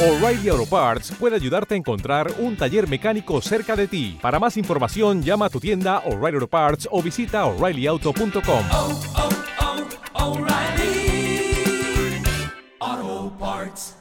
[0.00, 4.16] O'Reilly Auto Parts puede ayudarte a encontrar un taller mecánico cerca de ti.
[4.22, 8.64] Para más información, llama a tu tienda O'Reilly Auto Parts o visita oreillyauto.com.
[8.70, 9.00] oh,
[12.80, 13.96] oh, Parts.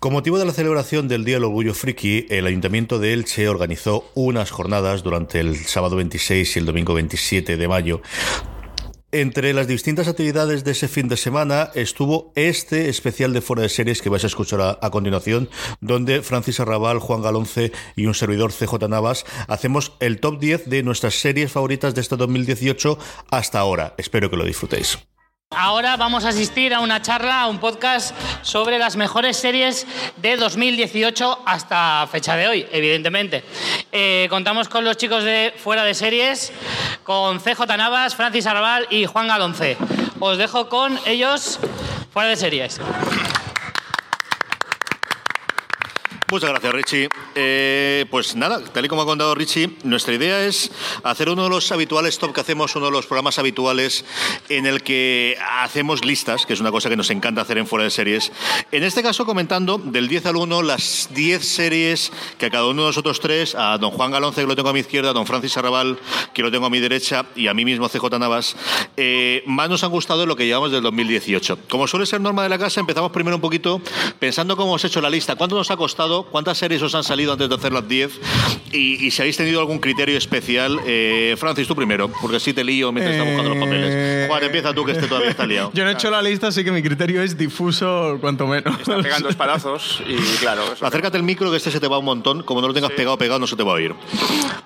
[0.00, 4.10] Con motivo de la celebración del Día del Orgullo Friki, el Ayuntamiento de Elche organizó
[4.16, 8.02] unas jornadas durante el sábado 26 y el domingo 27 de mayo
[9.20, 13.70] entre las distintas actividades de ese fin de semana estuvo este especial de fuera de
[13.70, 15.48] series que vais a escuchar a, continuación,
[15.80, 20.82] donde Francis Arrabal, Juan Galonce y un servidor CJ Navas hacemos el top 10 de
[20.82, 22.98] nuestras series favoritas de este 2018
[23.30, 23.94] hasta ahora.
[23.96, 24.98] Espero que lo disfrutéis.
[25.50, 30.36] Ahora vamos a asistir a una charla, a un podcast sobre las mejores series de
[30.36, 33.44] 2018 hasta fecha de hoy, evidentemente.
[33.92, 36.52] Eh, contamos con los chicos de Fuera de Series,
[37.04, 39.76] con CJ Navas, Francis Arrabal y Juan Galonce.
[40.18, 41.60] Os dejo con ellos
[42.12, 42.80] Fuera de Series.
[46.28, 47.08] Muchas gracias, Richie.
[47.36, 50.72] Eh, pues nada, tal y como ha contado Richie, nuestra idea es
[51.04, 54.04] hacer uno de los habituales top que hacemos, uno de los programas habituales
[54.48, 57.84] en el que hacemos listas, que es una cosa que nos encanta hacer en Fuera
[57.84, 58.32] de Series.
[58.72, 62.82] En este caso, comentando del 10 al 1 las 10 series que a cada uno
[62.82, 65.26] de nosotros tres, a don Juan Galonce, que lo tengo a mi izquierda, a don
[65.26, 65.96] Francis Arrabal,
[66.34, 68.56] que lo tengo a mi derecha, y a mí mismo, CJ Navas,
[68.96, 71.58] eh, más nos han gustado de lo que llevamos del 2018.
[71.68, 73.80] Como suele ser norma de la casa, empezamos primero un poquito
[74.18, 77.32] pensando cómo hemos hecho la lista, cuánto nos ha costado ¿Cuántas series os han salido
[77.32, 78.20] antes de hacer las 10?
[78.72, 80.80] Y, y si habéis tenido algún criterio especial.
[80.86, 84.28] Eh, Francis, tú primero, porque si te lío mientras estamos buscando los papeles.
[84.28, 85.70] Juan, empieza tú, que este todavía está liado.
[85.74, 88.78] Yo no he hecho la lista, así que mi criterio es difuso, cuanto menos.
[88.80, 90.62] Están pegando espadazos y claro.
[90.72, 92.42] eso- Acércate el micro, que este se te va un montón.
[92.42, 93.94] Como no lo tengas pegado, pegado, no se te va a oír.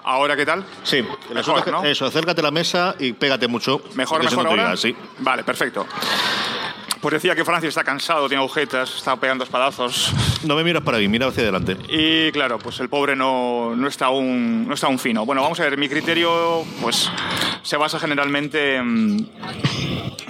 [0.04, 0.64] ¿Ahora qué tal?
[0.82, 1.84] Sí, Mejor, que- ¿no?
[1.84, 3.80] Eso, acércate a la mesa y pégate mucho.
[3.94, 4.62] ¿Mejor, mejor no ahora?
[4.64, 4.94] oigas, sí.
[5.18, 5.86] Vale, perfecto.
[7.00, 10.12] Pues decía que Francis está cansado, tiene agujetas, está pegando espadazos.
[10.44, 11.76] No me miras para mí, mira hacia adelante.
[11.88, 15.24] Y claro, pues el pobre no, no, está aún, no está aún fino.
[15.24, 17.10] Bueno, vamos a ver, mi criterio pues
[17.62, 19.30] se basa generalmente en,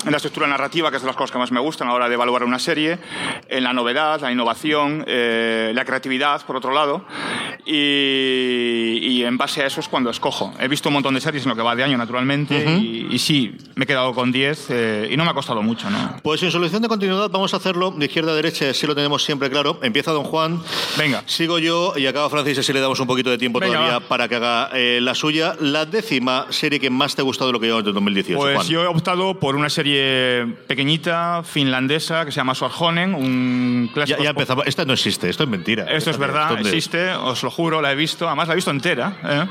[0.04, 1.96] en la estructura narrativa, que es de las cosas que más me gustan a la
[1.96, 2.98] hora de evaluar una serie,
[3.48, 7.04] en la novedad, la innovación, eh, la creatividad, por otro lado,
[7.66, 10.52] y, y en base a eso es cuando escojo.
[10.60, 13.18] He visto un montón de series en lo que va de año, naturalmente, y, y
[13.18, 16.16] sí, me he quedado con 10 eh, y no me ha costado mucho, ¿no?
[16.22, 19.22] Pues en solución de continuidad vamos a hacerlo de izquierda a derecha, así lo tenemos
[19.24, 19.78] siempre claro.
[19.82, 20.62] Empieza don Juan,
[20.96, 21.22] Venga.
[21.26, 24.08] sigo yo y acaba Francis, así le damos un poquito de tiempo Venga, todavía va.
[24.08, 25.56] para que haga eh, la suya.
[25.60, 28.54] La décima serie que más te ha gustado de lo que llevamos de 2018, Pues
[28.56, 28.66] Juan.
[28.68, 29.89] yo he optado por una serie
[30.66, 34.22] pequeñita, finlandesa, que se llama Sorjonen, un Ya, clásico.
[34.22, 34.62] ya empezaba.
[34.66, 35.84] Esta no existe, esto es mentira.
[35.90, 36.68] Esto es verdad, ¿Dónde?
[36.68, 38.26] existe, os lo juro, la he visto.
[38.26, 39.12] Además, la he visto entera.
[39.24, 39.46] ¿eh?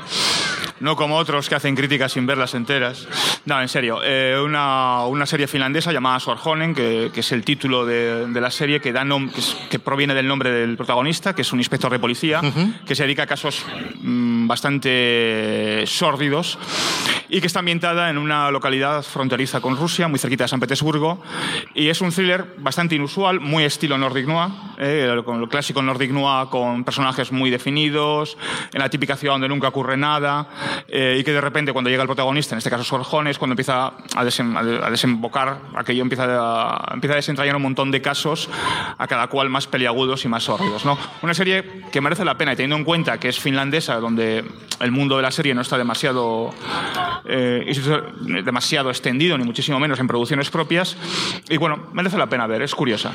[0.80, 3.06] No como otros que hacen críticas sin verlas enteras.
[3.44, 4.00] No, en serio.
[4.02, 8.50] eh, una, una serie finlandesa llamada Sorjonen, que, que es el título de, de la
[8.50, 11.58] serie, que, da nom- que, es- que proviene del nombre del protagonista, que es un
[11.60, 12.40] inspector de policía,
[12.86, 13.64] que se dedica a casos
[14.00, 16.58] mm, bastante sórdidos
[17.30, 21.22] y que está ambientada en una localidad fronteriza con Rusia, muy cerquita de San Petersburgo.
[21.74, 26.10] Y es un thriller bastante inusual, muy estilo Nordic Noir, eh, con lo clásico Nordic
[26.10, 28.36] Noir, con personajes muy definidos,
[28.72, 30.48] en la típica ciudad donde nunca ocurre nada,
[30.88, 33.86] eh, y que de repente cuando llega el protagonista, en este caso Sorjones, cuando empieza
[33.86, 38.02] a, desem- a de- a desembocar, aquello empieza a, empieza a desentrañar un montón de
[38.02, 38.48] casos,
[38.98, 40.84] a cada cual más peliagudos y más sórdidos.
[40.84, 40.98] ¿no?
[41.22, 44.44] Una serie que merece la pena, y teniendo en cuenta que es finlandesa, donde
[44.80, 46.52] el mundo de la serie no está demasiado,
[47.24, 50.96] eh, institu- demasiado extendido, ni muchísimo menos en producciones propias,
[51.48, 53.12] y bueno, merece la pena ver, es curiosa.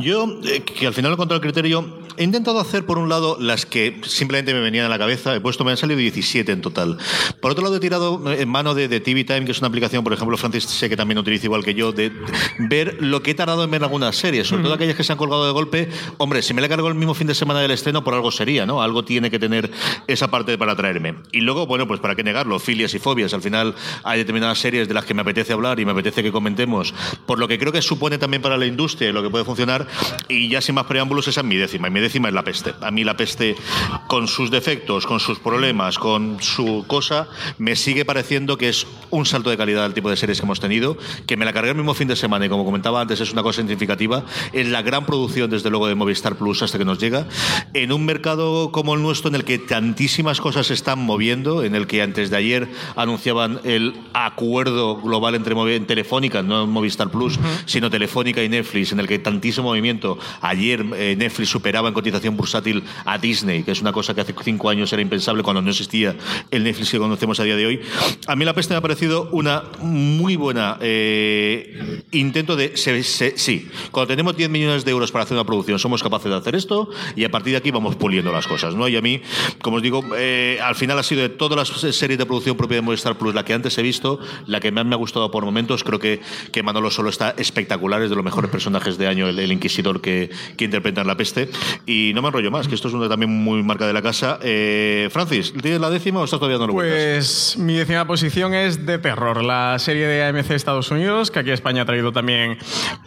[0.00, 3.36] Yo, eh, que al final he encontrado el criterio, he intentado hacer por un lado
[3.40, 6.60] las que simplemente me venían a la cabeza, he puesto, me han salido 17 en
[6.60, 6.98] total.
[7.40, 10.04] Por otro lado, he tirado en mano de, de TV Time, que es una aplicación,
[10.04, 12.12] por ejemplo, Francis sé que también utiliza igual que yo, de
[12.58, 15.18] ver lo que he tardado en ver algunas series, sobre todo aquellas que se han
[15.18, 15.88] colgado de golpe.
[16.18, 18.66] Hombre, si me la cargo el mismo fin de semana del estreno, por algo sería,
[18.66, 18.82] ¿no?
[18.82, 19.70] Algo tiene que tener
[20.06, 21.16] esa parte para atraerme.
[21.32, 23.34] Y luego, bueno, pues para qué negarlo, filias y fobias.
[23.34, 23.74] Al final
[24.04, 26.94] hay determinadas series de las que me apetece hablar y me apetece que comentemos,
[27.26, 29.86] por lo que creo que supone también para la industria lo que puede funcionar.
[30.28, 31.88] Y ya sin más preámbulos, esa es mi décima.
[31.88, 32.74] Y mi décima es la peste.
[32.80, 33.56] A mí la peste,
[34.08, 37.28] con sus defectos, con sus problemas, con su cosa,
[37.58, 40.60] me sigue pareciendo que es un salto de calidad al tipo de series que hemos
[40.60, 43.32] tenido, que me la cargué el mismo fin de semana y como comentaba antes es
[43.32, 44.24] una cosa significativa.
[44.52, 47.26] Es la gran producción, desde luego, de Movistar Plus hasta que nos llega.
[47.72, 51.74] En un mercado como el nuestro, en el que tantísimas cosas se están moviendo, en
[51.74, 57.90] el que antes de ayer anunciaban el acuerdo global entre Telefónica, no Movistar Plus, sino
[57.90, 60.18] Telefónica y Netflix, en el que tantísimo movimiento.
[60.40, 64.68] Ayer eh, Netflix superaba cotización bursátil a Disney, que es una cosa que hace cinco
[64.68, 66.16] años era impensable cuando no existía
[66.50, 67.80] el Netflix que conocemos a día de hoy.
[68.26, 72.76] A mí La Peste me ha parecido una muy buena eh, intento de.
[72.76, 76.54] sí, cuando tenemos 10 millones de euros para hacer una producción, somos capaces de hacer
[76.54, 78.88] esto y a partir de aquí vamos puliendo las cosas, ¿no?
[78.88, 79.22] Y a mí,
[79.60, 82.76] como os digo, eh, al final ha sido de todas las series de producción propia
[82.76, 85.44] de Movistar Plus la que antes he visto, la que más me ha gustado por
[85.44, 85.84] momentos.
[85.84, 89.38] Creo que, que Manolo Solo está espectacular, es de los mejores personajes de año, el,
[89.38, 91.48] el inquisidor que, que interpreta en La Peste.
[91.84, 94.38] Y no me enrollo más, que esto es una también muy marca de la casa.
[94.42, 97.54] Eh, Francis, ¿tienes la décima o estás todavía dando vueltas?
[97.56, 101.50] Pues mi décima posición es The Terror, la serie de AMC Estados Unidos, que aquí
[101.50, 102.56] España ha traído también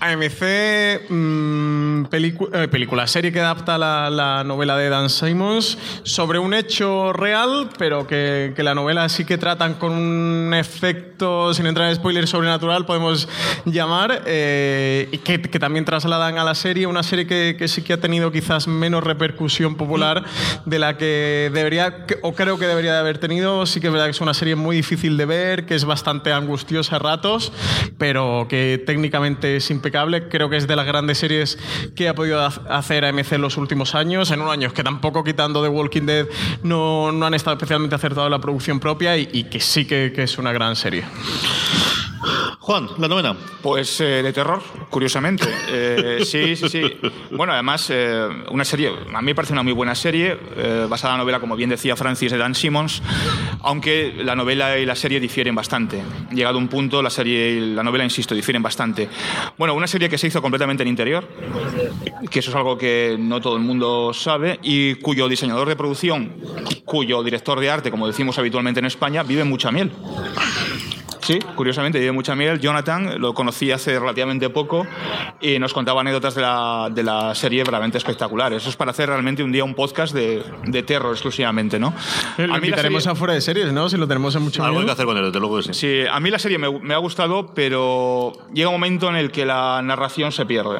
[0.01, 6.39] AMC, mm, pelicu- eh, película, serie que adapta la, la novela de Dan Simons sobre
[6.39, 11.65] un hecho real, pero que, que la novela sí que tratan con un efecto, sin
[11.65, 13.27] entrar en spoilers, sobrenatural, podemos
[13.65, 17.81] llamar, eh, y que, que también trasladan a la serie, una serie que, que sí
[17.81, 20.23] que ha tenido quizás menos repercusión popular
[20.65, 23.65] de la que debería, o creo que debería de haber tenido.
[23.65, 26.31] Sí que es verdad que es una serie muy difícil de ver, que es bastante
[26.31, 27.51] angustiosa a ratos,
[27.97, 30.27] pero que técnicamente es impecable.
[30.29, 31.57] Creo que es de las grandes series
[31.95, 35.23] que ha podido ha- hacer AMC en los últimos años, en unos años que tampoco
[35.23, 36.25] quitando The Walking Dead
[36.63, 40.11] no, no han estado especialmente acertados en la producción propia y, y que sí que,
[40.15, 41.03] que es una gran serie.
[42.59, 43.35] Juan, la novena.
[43.61, 45.45] Pues eh, de terror, curiosamente.
[45.69, 46.81] Eh, sí, sí, sí.
[47.31, 51.13] Bueno, además, eh, una serie, a mí me parece una muy buena serie, eh, basada
[51.13, 53.01] en la novela, como bien decía Francis, de Dan Simmons,
[53.61, 56.01] aunque la novela y la serie difieren bastante.
[56.31, 59.09] Llegado un punto, la serie y la novela, insisto, difieren bastante.
[59.57, 61.27] Bueno, una serie que se hizo completamente en interior,
[62.29, 66.33] que eso es algo que no todo el mundo sabe, y cuyo diseñador de producción,
[66.85, 69.91] cuyo director de arte, como decimos habitualmente en España, vive mucha miel.
[71.25, 72.59] Sí, curiosamente, vive mucha miel.
[72.59, 74.85] Jonathan lo conocí hace relativamente poco
[75.41, 78.61] y nos contaba anécdotas de la, de la serie verdaderamente espectaculares.
[78.61, 81.93] Eso es para hacer realmente un día un podcast de, de terror exclusivamente, ¿no?
[82.37, 83.89] Lo A mí la invitaremos serie- a fuera de series, ¿no?
[83.89, 85.73] Si lo tenemos en mucho Algo hay que hacer con él, desde luego sí.
[85.73, 89.31] Sí, a mí la serie me, me ha gustado, pero llega un momento en el
[89.31, 90.79] que la narración se pierde.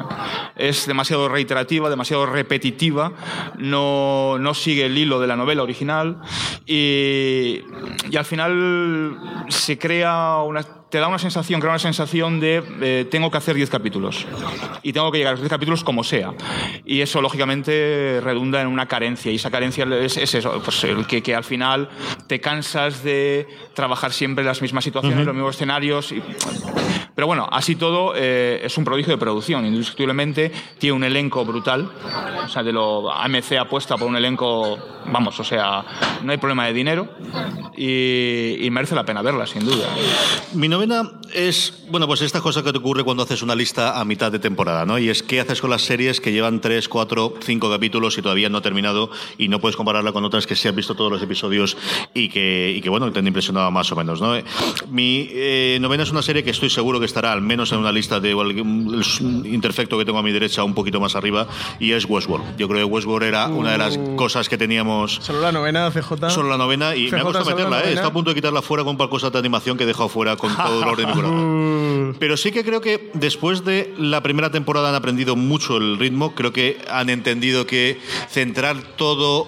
[0.55, 3.13] Es demasiado reiterativa, demasiado repetitiva,
[3.57, 6.19] no, no sigue el hilo de la novela original
[6.67, 7.61] y,
[8.09, 9.17] y al final
[9.49, 10.84] se crea una...
[10.89, 14.25] Te da una sensación, crea una sensación de eh, tengo que hacer 10 capítulos
[14.83, 16.33] y tengo que llegar a los 10 capítulos como sea.
[16.85, 19.31] Y eso, lógicamente, redunda en una carencia.
[19.31, 21.89] Y esa carencia es, es eso, pues, el que, que al final
[22.27, 26.11] te cansas de trabajar siempre las mismas situaciones, los mismos escenarios.
[26.13, 26.21] y-
[27.15, 29.65] pero bueno, así todo, eh, es un prodigio de producción.
[29.65, 31.89] Indiscutiblemente tiene un elenco brutal.
[32.45, 34.77] O sea, de lo AMC apuesta por un elenco,
[35.07, 35.83] vamos, o sea,
[36.23, 37.07] no hay problema de dinero
[37.77, 39.87] y, y merece la pena verla, sin duda.
[40.53, 44.05] Mi novena es, bueno, pues esta cosa que te ocurre cuando haces una lista a
[44.05, 44.97] mitad de temporada, ¿no?
[44.97, 48.49] Y es qué haces con las series que llevan 3, 4, 5 capítulos y todavía
[48.49, 51.21] no ha terminado y no puedes compararla con otras que sí has visto todos los
[51.21, 51.77] episodios
[52.13, 54.33] y que, y que bueno, te han impresionado más o menos, ¿no?
[54.89, 57.91] Mi eh, novena es una serie que estoy seguro que estará al menos en una
[57.91, 61.47] lista de el interfecto que tengo a mi derecha un poquito más arriba
[61.79, 62.57] y es Westworld.
[62.57, 66.29] Yo creo que Westworld era una de las cosas que teníamos Solo la novena, CJ.
[66.29, 67.93] Solo la novena y me ha CJ, costado meterla, ¿eh?
[67.93, 69.87] Está a punto de quitarla fuera con un par de cosas de animación que he
[69.87, 72.15] dejado fuera con todo dolor de mi corazón.
[72.19, 76.33] Pero sí que creo que después de la primera temporada han aprendido mucho el ritmo.
[76.35, 79.47] Creo que han entendido que centrar todo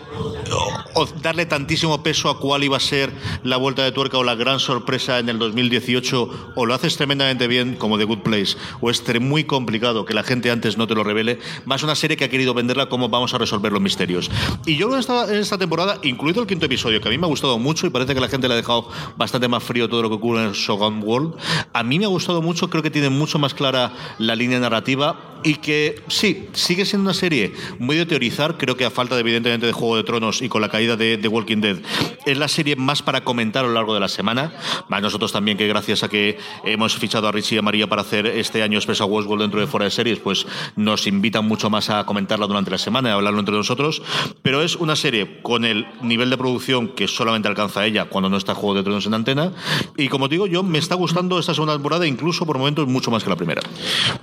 [0.93, 3.11] o, darle tantísimo peso a cuál iba a ser
[3.43, 7.47] la vuelta de tuerca o la gran sorpresa en el 2018 o lo haces tremendamente
[7.47, 10.95] bien como The Good Place o es muy complicado que la gente antes no te
[10.95, 11.39] lo revele.
[11.65, 14.29] Más una serie que ha querido venderla como vamos a resolver los misterios.
[14.65, 17.17] Y yo creo que esta, en esta temporada, incluido el quinto episodio, que a mí
[17.17, 19.87] me ha gustado mucho y parece que la gente le ha dejado bastante más frío
[19.87, 21.35] todo lo que ocurre en Shogun World,
[21.73, 25.37] a mí me ha gustado mucho, creo que tiene mucho más clara la línea narrativa
[25.43, 29.21] y que sí, sigue siendo una serie muy de teorizar, creo que a falta de,
[29.21, 31.77] evidentemente de Juego de Tronos y con la caída de, de Walking Dead,
[32.25, 34.51] es la serie más para comentar a lo largo de la semana,
[34.89, 38.01] más nosotros también que gracias a que hemos fichado a Richie y a María para
[38.01, 40.45] hacer este año Expresa Westworld dentro de Fuera de Series, pues
[40.75, 44.01] nos invitan mucho más a comentarla durante la semana y a hablarlo entre nosotros,
[44.41, 48.37] pero es una serie con el nivel de producción que solamente alcanza ella cuando no
[48.37, 49.53] está Juego de Tronos en antena,
[49.95, 53.23] y como digo, yo me está gustando esta segunda temporada, incluso por momentos mucho más
[53.23, 53.61] que la primera.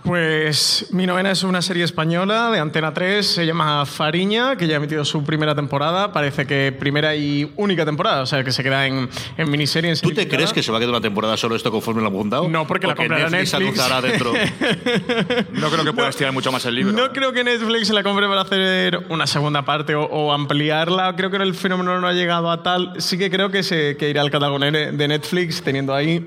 [0.03, 4.75] Pues mi novena es una serie española de Antena 3, se llama Fariña, que ya
[4.75, 8.63] ha emitido su primera temporada, parece que primera y única temporada, o sea que se
[8.63, 9.91] queda en, en miniserie.
[9.91, 12.09] En ¿Tú te crees que se va a quedar una temporada solo esto conforme lo
[12.09, 12.49] han apuntado?
[12.49, 13.55] No, porque la ¿O que comprará Netflix.
[13.55, 14.33] anunciará dentro.
[15.53, 16.93] No creo que pueda estirar mucho más el libro.
[16.93, 21.15] No creo que Netflix la compre para hacer una segunda parte o, o ampliarla.
[21.17, 22.93] Creo que el fenómeno no ha llegado a tal.
[22.99, 26.27] Sí que creo que, se, que irá al catálogo de Netflix, teniendo ahí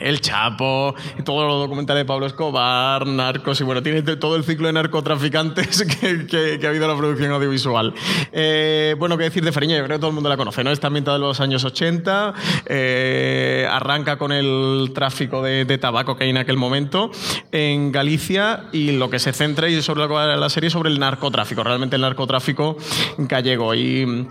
[0.00, 4.66] El Chapo, todos los documentales de Pablo Escobar, Narcos, y bueno, tiene todo el ciclo
[4.66, 7.92] de narcotraficantes que, ha habido en la producción audiovisual.
[8.32, 10.70] Eh, bueno, qué decir de Fariña, yo creo que todo el mundo la conoce, ¿no?
[10.70, 12.34] Está ambientada en los años 80,
[12.66, 17.10] eh, arranca con el tráfico de, tabaco que hay en aquel momento
[17.52, 21.96] en Galicia y lo que se centra y sobre la serie sobre el narcotráfico, realmente
[21.96, 22.76] el narcotráfico
[23.18, 24.26] gallego y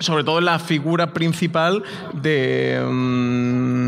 [0.00, 1.82] sobre todo la figura principal
[2.14, 2.82] de...
[2.82, 3.81] mm,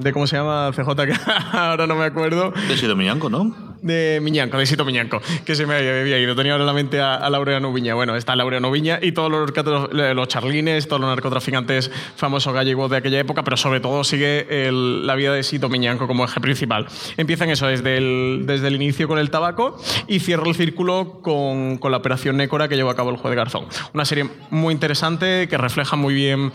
[0.00, 1.14] de cómo se llama CJ, que
[1.52, 3.69] ahora no me acuerdo, De Sido Miñanco, ¿no?
[3.82, 6.34] De Miñanco, de Sito Miñanco, que se me había ido.
[6.36, 7.94] Tenía ahora en la mente a, a Laureano Viña.
[7.94, 12.90] Bueno, está Laureano Viña y todos los, narcotro- los charlines, todos los narcotraficantes famosos gallegos
[12.90, 16.86] de aquella época, pero sobre todo sigue la vida de Sito Miñanco como eje principal.
[17.16, 21.78] Empiezan eso desde el, desde el inicio con el tabaco y cierra el círculo con,
[21.78, 23.66] con la operación Nécora que llevó a cabo el juez Garzón.
[23.94, 26.52] Una serie muy interesante que refleja muy bien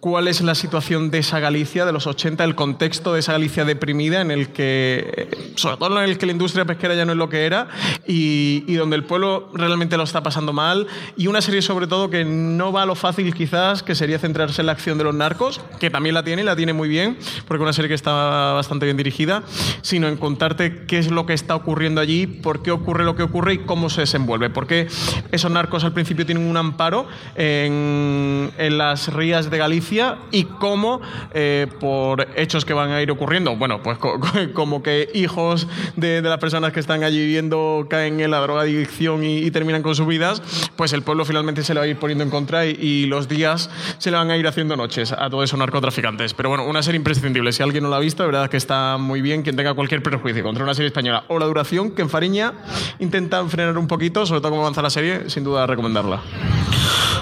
[0.00, 3.64] cuál es la situación de esa Galicia de los 80, el contexto de esa Galicia
[3.64, 7.12] deprimida en el que, eh, sobre todo en el que la industria pesquera ya no
[7.12, 7.68] es lo que era
[8.06, 10.86] y, y donde el pueblo realmente lo está pasando mal.
[11.16, 14.62] Y una serie sobre todo que no va a lo fácil quizás, que sería centrarse
[14.62, 17.16] en la acción de los narcos, que también la tiene y la tiene muy bien,
[17.48, 19.42] porque es una serie que está bastante bien dirigida,
[19.82, 23.22] sino en contarte qué es lo que está ocurriendo allí, por qué ocurre lo que
[23.22, 24.50] ocurre y cómo se desenvuelve.
[24.50, 24.88] Porque
[25.30, 27.06] esos narcos al principio tienen un amparo
[27.66, 31.00] en, en las rías de Galicia y cómo,
[31.34, 35.66] eh, por hechos que van a ir ocurriendo, bueno, pues co- co- como que hijos
[35.96, 39.80] de, de las personas que están allí viviendo caen en la drogadicción y, y terminan
[39.82, 40.42] con sus vidas,
[40.74, 43.28] pues el pueblo finalmente se le va a ir poniendo en contra y, y los
[43.28, 46.34] días se le van a ir haciendo noches a todos esos narcotraficantes.
[46.34, 47.52] Pero bueno, una serie imprescindible.
[47.52, 49.42] Si alguien no la ha visto, de verdad que está muy bien.
[49.42, 52.54] Quien tenga cualquier prejuicio contra una serie española o la duración, que en Fariña
[52.98, 56.20] intentan frenar un poquito, sobre todo cómo avanza la serie, sin duda recomendarla.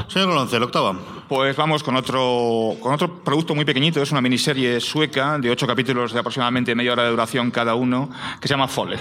[0.08, 0.96] Señor Coloncel, octava.
[1.28, 5.68] Pues vamos con otro, con otro producto muy pequeñito, es una miniserie sueca de ocho
[5.68, 8.10] capítulos de aproximadamente media hora de duración cada uno,
[8.40, 9.00] que se llama Follet.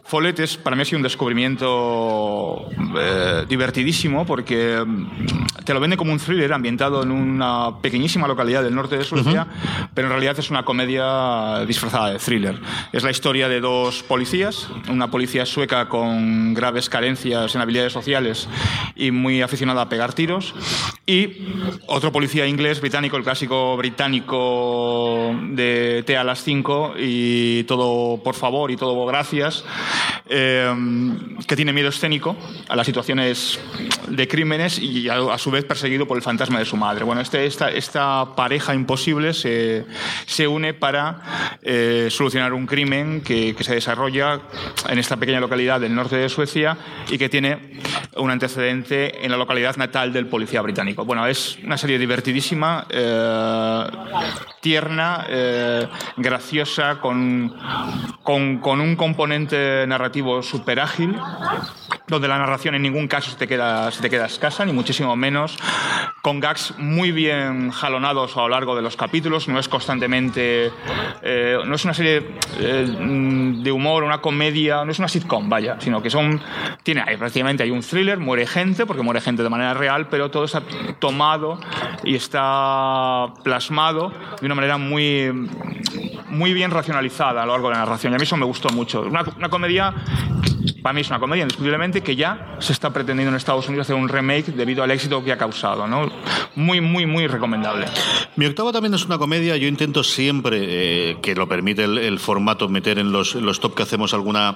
[0.11, 5.95] Follet es para mí ha sido un descubrimiento eh, divertidísimo porque mm, te lo vende
[5.95, 9.47] como un thriller ambientado en una pequeñísima localidad del norte de Suecia,
[9.93, 12.59] pero en realidad es una comedia disfrazada de thriller.
[12.91, 18.49] Es la historia de dos policías, una policía sueca con graves carencias en habilidades sociales
[18.97, 20.53] y muy aficionada a pegar tiros,
[21.05, 21.47] y
[21.87, 28.35] otro policía inglés, británico, el clásico británico de T a las 5 y todo por
[28.35, 29.63] favor y todo gracias,
[30.29, 30.73] eh,
[31.47, 32.37] que tiene miedo escénico
[32.69, 33.59] a las situaciones
[34.07, 37.03] de crímenes y a, a su vez perseguido por el fantasma de su madre.
[37.03, 39.85] Bueno, este, esta, esta pareja imposible se,
[40.25, 44.41] se une para eh, solucionar un crimen que, que se desarrolla
[44.89, 46.77] en esta pequeña localidad del norte de Suecia
[47.09, 47.79] y que tiene
[48.15, 51.05] un antecedente en la localidad natal del policía británico.
[51.05, 53.83] Bueno, es una serie divertidísima, eh,
[54.61, 57.55] tierna, eh, graciosa, con,
[58.23, 61.15] con, con un componente narrativo súper ágil,
[62.07, 65.15] donde la narración en ningún caso se te, queda, se te queda escasa, ni muchísimo
[65.15, 65.57] menos,
[66.21, 70.71] con gags muy bien jalonados a lo largo de los capítulos, no es constantemente,
[71.21, 75.77] eh, no es una serie eh, de humor, una comedia, no es una sitcom, vaya,
[75.79, 76.41] sino que son,
[76.83, 80.29] tiene, hay, prácticamente hay un thriller, muere gente, porque muere gente de manera real, pero
[80.29, 80.61] todo está
[80.99, 81.59] tomado
[82.03, 85.49] y está plasmado de una manera muy,
[86.31, 88.13] muy bien racionalizada a lo largo de la narración.
[88.13, 89.01] Y a mí eso me gustó mucho.
[89.01, 89.93] Una, una comedia,
[90.81, 93.95] para mí es una comedia indiscutiblemente, que ya se está pretendiendo en Estados Unidos hacer
[93.95, 95.87] un remake debido al éxito que ha causado.
[95.87, 96.11] ¿no?
[96.55, 97.85] Muy, muy, muy recomendable.
[98.35, 99.57] Mi octava también es una comedia.
[99.57, 100.57] Yo intento siempre,
[101.11, 104.13] eh, que lo permite el, el formato, meter en los, en los top que hacemos
[104.13, 104.55] alguna,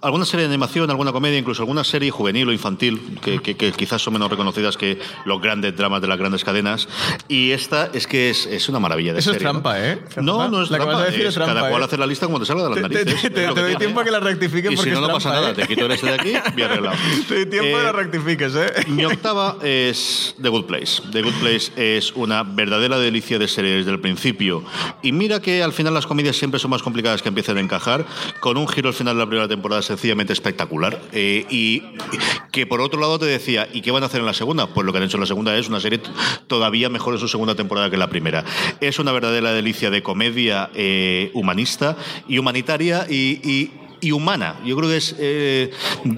[0.00, 3.72] alguna serie de animación, alguna comedia, incluso alguna serie juvenil o infantil, que, que- que
[3.72, 6.88] quizás son menos reconocidas que los grandes dramas de las grandes cadenas.
[7.28, 9.46] Y esta es que es, es una maravilla de Eso es serie.
[9.46, 9.60] ¿no?
[9.62, 10.02] trampa, ¿eh?
[10.16, 10.92] No, no es La trampa.
[11.12, 11.84] A decir es trampa, cada cual ¿eh?
[11.84, 13.22] hace la lista como te salga de las Te- te- narices.
[13.22, 15.30] te- que doy tiempo a que la rectifiquen Y si porque no, es no pasa
[15.32, 15.50] nada.
[15.50, 15.54] ¿eh?
[15.54, 16.96] Te quito el este de aquí, bien arreglado.
[17.28, 18.72] Te doy tiempo Eh, de la rectifiques, ¿eh?
[18.88, 21.02] mi octava es The Good Place.
[21.12, 24.64] The Good Place es una verdadera delicia de serie desde el principio.
[25.02, 28.04] Y mira que al final las comedias siempre son más complicadas que empiecen a encajar,
[28.40, 31.00] con un giro al final de la primera temporada sencillamente espectacular.
[31.12, 31.82] Eh, y
[32.50, 34.66] que por otro lado te decía, ¿y qué van a hacer en la segunda?
[34.66, 36.00] Pues lo que han hecho en la segunda es una serie
[36.46, 38.44] todavía mejor en su segunda temporada que la primera.
[38.80, 41.01] Es una verdadera delicia de comedia eh,
[41.34, 41.96] humanista
[42.28, 43.70] y humanitaria y- y
[44.02, 44.56] y humana.
[44.66, 45.14] Yo creo que es.
[45.18, 45.70] Eh,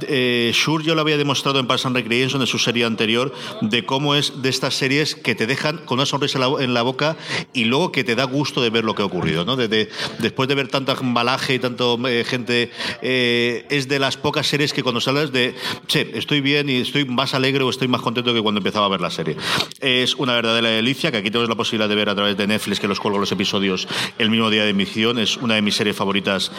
[0.08, 0.52] eh
[0.84, 4.42] yo lo había demostrado en Pass and Recreation, en su serie anterior, de cómo es
[4.42, 7.16] de estas series que te dejan con una sonrisa en la, boca
[7.52, 9.44] y luego que te da gusto de ver lo que ha ocurrido.
[9.44, 9.56] ¿no?
[9.56, 12.70] De, después de ver tanto embalaje y tanto eh, gente,
[13.02, 15.54] eh, es de las pocas series que cuando sales de.
[15.86, 18.88] Che, estoy bien y estoy más alegre o estoy más contento que cuando empezaba a
[18.88, 19.36] ver la serie.
[19.80, 22.80] Es una verdadera delicia que aquí tenemos la posibilidad de ver a través de Netflix,
[22.80, 23.86] que los cuelgo los episodios
[24.18, 25.18] el mismo día de emisión.
[25.18, 26.50] Es una de mis series favoritas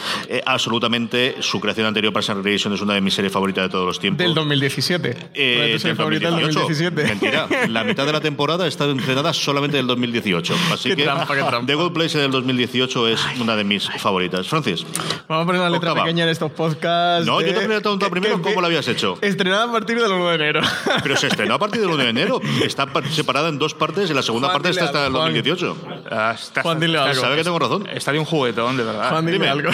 [0.44, 1.42] absolutamente 2017.
[1.42, 3.98] Su creación anterior, Parks and Recreation, es una de mis series favoritas de todos los
[3.98, 4.24] tiempos.
[4.24, 5.16] Del 2017.
[5.34, 7.04] Eh, tu serie favorita del 2017.
[7.04, 7.48] Mentira.
[7.68, 10.54] La mitad de la temporada está entrenada solamente del 2018.
[10.72, 11.66] Así qué que trampa, qué trampa.
[11.66, 13.98] The Good Place del 2018 es ay, una de mis ay.
[13.98, 14.46] favoritas.
[14.48, 14.84] Francis.
[15.28, 16.04] Vamos a poner una letra octava.
[16.04, 17.26] pequeña en estos podcasts.
[17.26, 17.46] No, de...
[17.46, 19.18] yo te he preguntado primero cómo la habías hecho.
[19.20, 20.60] Estrenada a partir del 1 de enero.
[21.02, 22.40] Pero se estrenó a partir del 1 de enero.
[22.62, 25.76] Está separada en dos partes y la segunda Juan parte está hasta el 2018.
[25.82, 27.20] Juan, ah, está, Juan dile algo.
[27.20, 27.88] Sabe que tengo razón.
[27.92, 29.10] Está de un juguetón, de verdad.
[29.10, 29.70] Juan, dime, dime algo.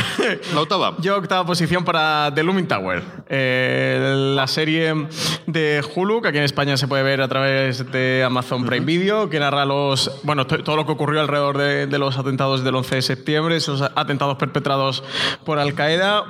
[0.54, 0.94] La octava.
[0.98, 5.06] Yo posición para The Looming Tower, eh, la serie
[5.46, 9.28] de Hulu que aquí en España se puede ver a través de Amazon Prime Video,
[9.30, 12.74] que narra los, bueno, to- todo lo que ocurrió alrededor de, de los atentados del
[12.74, 15.02] 11 de septiembre, esos atentados perpetrados
[15.44, 16.24] por Al Qaeda.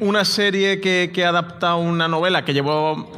[0.00, 3.10] Una serie que, que adapta una novela que llevó,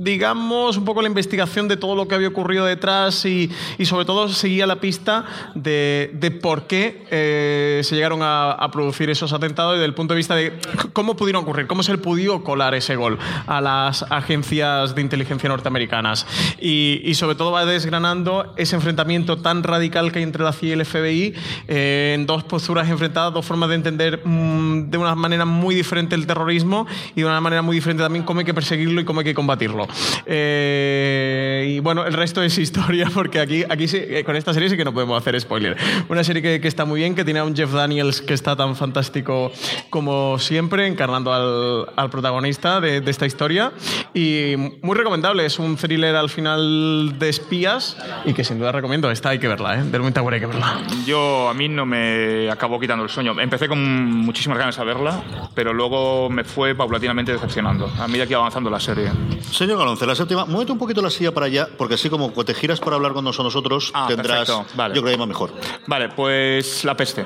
[0.00, 4.04] digamos, un poco la investigación de todo lo que había ocurrido detrás y, y sobre
[4.04, 9.32] todo seguía la pista de, de por qué eh, se llegaron a, a producir esos
[9.32, 10.52] atentados desde el punto de vista de
[10.92, 15.48] cómo pudieron ocurrir, cómo se le pudo colar ese gol a las agencias de inteligencia
[15.48, 16.26] norteamericanas.
[16.60, 20.68] Y, y sobre todo va desgranando ese enfrentamiento tan radical que hay entre la CIA
[20.68, 21.34] y el FBI
[21.68, 26.14] eh, en dos posturas enfrentadas, dos formas de entender mm, de una manera muy diferente
[26.14, 29.20] el terrorismo y de una manera muy diferente también cómo hay que perseguirlo y cómo
[29.20, 29.88] hay que combatirlo.
[30.26, 34.68] Eh, y bueno, el resto es historia porque aquí, aquí sí, eh, con esta serie
[34.68, 35.76] sí que no podemos hacer spoiler.
[36.08, 38.56] Una serie que, que está muy bien, que tiene a un Jeff Daniels que está
[38.56, 39.52] tan fantástico
[39.90, 43.72] como siempre, encarnando al, al protagonista de, de esta historia.
[44.14, 49.10] Y muy recomendable, es un thriller al final de espías y que sin duda recomiendo.
[49.10, 49.82] Esta hay que verla, ¿eh?
[49.84, 50.80] Del Wind Tower hay que verla.
[51.06, 53.38] Yo, a mí no me acabó quitando el sueño.
[53.40, 53.78] Empecé con
[54.12, 55.22] muchísimas ganas a verla,
[55.54, 59.10] pero luego me fue paulatinamente decepcionando a medida que iba avanzando la serie.
[59.50, 62.54] Señor Galonce, la séptima, muévete un poquito la silla para allá, porque así como te
[62.54, 64.94] giras para hablar con nosotros, Ah, tendrás, perfecto, vale.
[64.94, 65.52] yo creo que va mejor.
[65.86, 67.24] Vale, pues La Peste.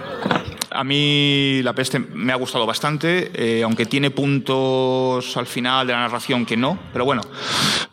[0.77, 5.95] A mí La Peste me ha gustado bastante, eh, aunque tiene puntos al final de
[5.95, 7.23] la narración que no, pero bueno.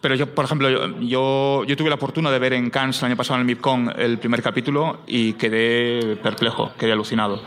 [0.01, 3.15] Pero yo, por ejemplo, yo, yo, tuve la fortuna de ver en Cannes el año
[3.15, 7.41] pasado en el MIPCON el primer capítulo y quedé perplejo, quedé alucinado.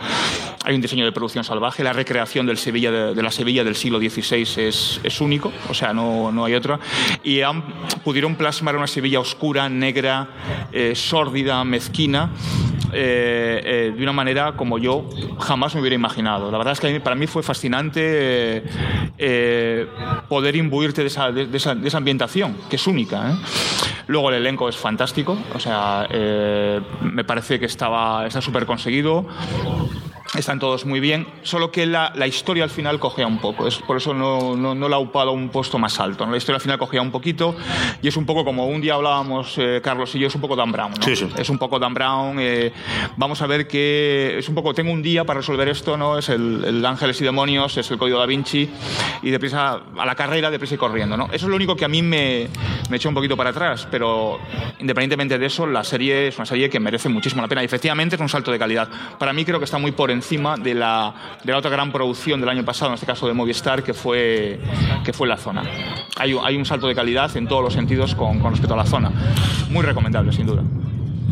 [0.65, 5.01] Hay un diseño de producción salvaje, la recreación de, la Sevilla del siglo XVI es,
[5.03, 6.81] es único, o sea, no, no hay otra.
[7.23, 7.41] Y
[8.03, 10.29] pudieron plasmar una Sevilla oscura, negra,
[10.73, 12.31] eh, sórdida, mezquina,
[12.97, 16.51] eh, eh, de una manera como yo jamás me hubiera imaginado.
[16.51, 18.65] La verdad es que para mí fue fascinante
[19.19, 19.87] eh,
[20.29, 23.37] poder imbuirte de esa, de- esa- de esa ambientación, que es única.
[24.09, 26.07] Luego el elenco es fantástico, o sea,
[27.03, 29.27] me parece que estaba está súper conseguido.
[30.35, 33.67] Están todos muy bien, solo que la, la historia al final cogea un poco.
[33.67, 36.27] Es, por eso no, no, no la ha upado a un puesto más alto.
[36.27, 36.33] ¿no?
[36.33, 37.57] La historia al final cogea un poquito
[38.03, 40.57] y es un poco como un día hablábamos, eh, Carlos y yo, es un poco
[40.57, 40.93] Dan Brown.
[40.93, 41.03] ¿no?
[41.03, 41.29] Sí, sí.
[41.39, 42.39] Es un poco Dan Brown.
[42.41, 42.73] eh,
[43.17, 46.19] vamos a ver que es un poco, tengo un día para resolver esto, ¿no?
[46.19, 48.69] Es el, el Ángeles y Demonios, es el Código da Vinci
[49.23, 51.27] y deprisa a la carrera, deprisa y corriendo, ¿no?
[51.27, 52.49] Eso es lo único que a mí me,
[52.91, 54.39] me echó un poquito para atrás, pero
[54.81, 58.17] independientemente de eso, la serie es una serie que merece muchísimo la pena y efectivamente
[58.17, 58.89] es un salto de calidad.
[59.19, 62.41] Para mí creo que está muy por encima de la, de la otra gran producción
[62.41, 64.59] del año pasado, en este caso de Movistar, que fue,
[65.05, 65.63] que fue La Zona.
[66.17, 69.11] Hay, un- salto de calidad en todos los sentidos con respecto a La Zona.
[69.71, 70.63] Muy recomendable, sin duda.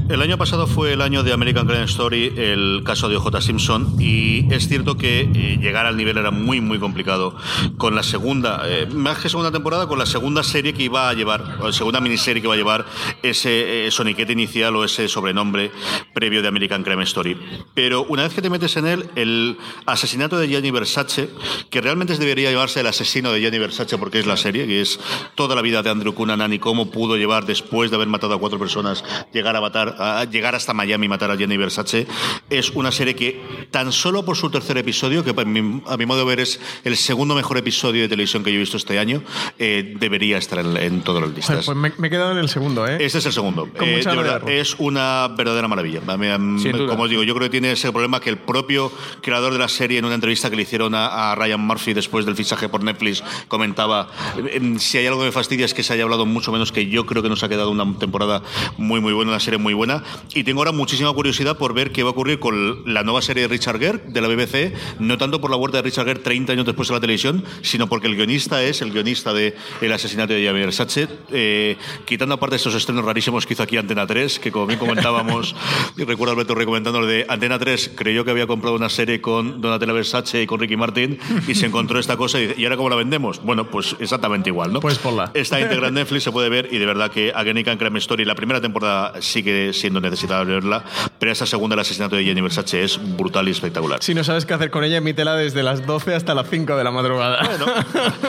[0.07, 3.97] El año pasado fue el año de American Crime Story, el caso de OJ Simpson,
[3.99, 7.35] y es cierto que eh, llegar al nivel era muy, muy complicado.
[7.79, 11.14] Con la segunda, eh, más que segunda temporada, con la segunda serie que iba a
[11.14, 12.85] llevar, o la segunda miniserie que iba a llevar
[13.23, 15.73] ese eh, soniquete inicial o ese sobrenombre
[16.12, 17.38] previo de American Crime Story.
[17.73, 21.31] Pero una vez que te metes en él, el asesinato de Gianni Versace,
[21.71, 25.01] que realmente debería llamarse el asesino de Gianni Versace porque es la serie, que es
[25.35, 28.38] toda la vida de Andrew Cunanan y cómo pudo llevar después de haber matado a
[28.38, 32.07] cuatro personas, llegar a matar, a llegar hasta Miami y matar a Gianni Versace,
[32.50, 36.07] es una serie que tan solo por su tercer episodio, que a mi, a mi
[36.07, 38.98] modo de ver es el segundo mejor episodio de televisión que yo he visto este
[38.98, 39.22] año,
[39.59, 41.66] eh, debería estar en, en las Joder, listas.
[41.66, 42.96] pues me, me he quedado en el segundo, ¿eh?
[43.00, 43.68] Este es el segundo.
[43.80, 46.00] Eh, de verdad, es una verdadera maravilla.
[46.00, 49.68] Como os digo, yo creo que tiene ese problema que el propio creador de la
[49.68, 52.83] serie, en una entrevista que le hicieron a, a Ryan Murphy después del fichaje por
[52.83, 54.09] Netflix, comentaba:
[54.52, 56.87] em, si hay algo que me fastidia es que se haya hablado mucho menos que
[56.88, 58.42] yo creo que nos ha quedado una temporada
[58.76, 59.84] muy, muy buena, una serie muy buena.
[59.85, 60.03] Buena.
[60.35, 63.42] Y tengo ahora muchísima curiosidad por ver qué va a ocurrir con la nueva serie
[63.42, 66.53] de Richard Gere de la BBC, no tanto por la vuelta de Richard Gere 30
[66.55, 70.33] años después de la televisión, sino porque el guionista es el guionista de El asesinato
[70.33, 74.51] de Javier Versace, eh, quitando aparte estos estrenos rarísimos que hizo aquí Antena 3, que
[74.51, 75.55] como bien comentábamos,
[75.97, 79.92] y recuerdo Alberto recomendándolo de Antena 3, creyó que había comprado una serie con Donatella
[79.92, 82.88] Versace y con Ricky Martin y se encontró esta cosa y, dice, ¿y ahora cómo
[82.88, 83.42] la vendemos?
[83.42, 84.81] Bueno, pues exactamente igual, ¿no?
[84.81, 85.31] Pues ponla.
[85.35, 88.25] Está íntegra en Netflix, se puede ver y de verdad que Agony Can Crime Story,
[88.25, 90.84] la primera temporada sigue siendo necesitable verla,
[91.18, 94.02] pero esa segunda, el asesinato de Jenny Versace, es brutal y espectacular.
[94.02, 96.84] Si no sabes qué hacer con ella, emítela desde las 12 hasta las 5 de
[96.84, 97.40] la madrugada.
[97.44, 97.66] Bueno,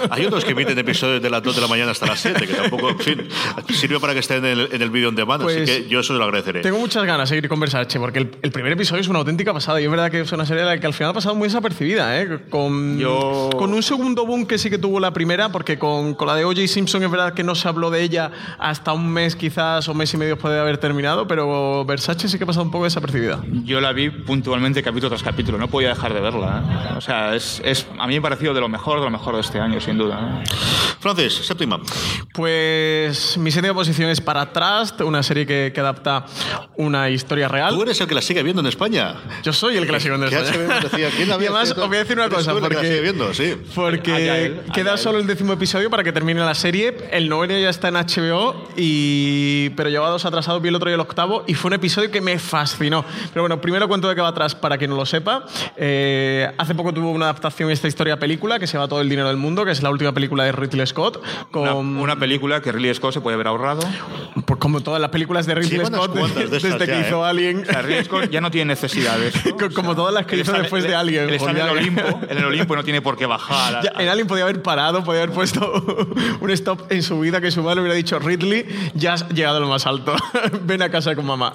[0.10, 2.54] hay otros que emiten episodios de las 2 de la mañana hasta las 7, que
[2.54, 3.28] tampoco, en fin,
[3.74, 6.00] sirve para que esté en el, en el vídeo on demand, Pues, así que yo
[6.00, 6.62] eso lo agradeceré.
[6.62, 9.54] Tengo muchas ganas de seguir con Versace, porque el, el primer episodio es una auténtica
[9.54, 9.80] pasada.
[9.82, 11.48] Y es verdad que es una serie de la que al final ha pasado muy
[11.48, 12.40] desapercibida, ¿eh?
[12.50, 16.28] Con, Yo- con un segundo boom que sí que tuvo la primera, porque con, con
[16.28, 16.68] la de O.J.
[16.68, 20.14] Simpson es verdad que no se habló de ella hasta un mes quizás o mes
[20.14, 21.35] y medio puede haber terminado, pero
[21.86, 23.40] Versace sí que ha pasado un poco desapercibida.
[23.64, 26.64] Yo la vi puntualmente capítulo tras capítulo, no podía dejar de verla.
[26.92, 26.94] ¿eh?
[26.98, 29.36] O sea, es, es- a mí me ha parecido de lo mejor, de lo mejor
[29.36, 30.42] de este año, sin duda.
[30.44, 30.50] ¿eh?
[31.00, 31.80] Francis, séptima.
[32.34, 36.26] Pues mi séptima posición es para Trust, una serie que, que adapta
[36.78, 37.74] una historia real.
[37.74, 39.16] Tú eres el que la sigue viendo en España.
[39.44, 40.80] Yo soy el que la sigo en Que España.
[40.82, 43.56] Decía, ¿quién la y además, os voy a decir una cosa, porque, sigue viendo, sí.
[43.74, 46.96] porque queda solo el décimo episodio para que termine la serie.
[47.12, 50.94] El noveno ya está en HBO, y, pero llevaba dos atrasados, vi el otro y
[50.94, 53.04] el octavo, y fue un episodio que me fascinó.
[53.34, 55.46] Pero bueno, primero cuento de qué va atrás para quien no lo sepa.
[55.78, 59.10] Eh, hace poco tuvo una adaptación esta historia a película que se llama Todo el
[59.10, 61.22] dinero del mundo, que es la última película de Ridley Scott.
[61.52, 63.82] Con, Una, una película que Ridley Scott se puede haber ahorrado.
[64.46, 67.30] pues como todas las películas de Ridley unas Scott de desde que ya, hizo ¿eh?
[67.30, 67.62] Alien.
[67.62, 69.34] O sea, Ridley Scott ya no tiene necesidades.
[69.58, 71.24] Co- como todas las que hizo está- después él- de Alien.
[71.30, 73.78] Él está en el Olimpo, en el Olimpo no tiene por qué bajar.
[73.78, 75.72] a- Ya, en Alien podía haber parado, podía haber puesto
[76.42, 79.60] un stop en su vida que su madre hubiera dicho, Ridley, ya has llegado a
[79.60, 80.16] lo más alto,
[80.64, 81.52] ven a casa con mamá.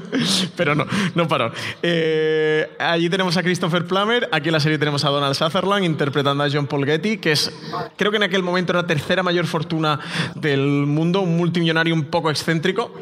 [0.56, 1.52] Pero no, no paró.
[1.82, 6.44] Eh, allí tenemos a Christopher Plummer, aquí en la serie tenemos a Donald Sutherland interpretando
[6.44, 7.52] a John Paul Getty, que es,
[7.96, 10.00] creo que en aquel momento era la tercera mayor fortuna
[10.34, 12.92] del mundo, un multimillonario un poco excéntrico,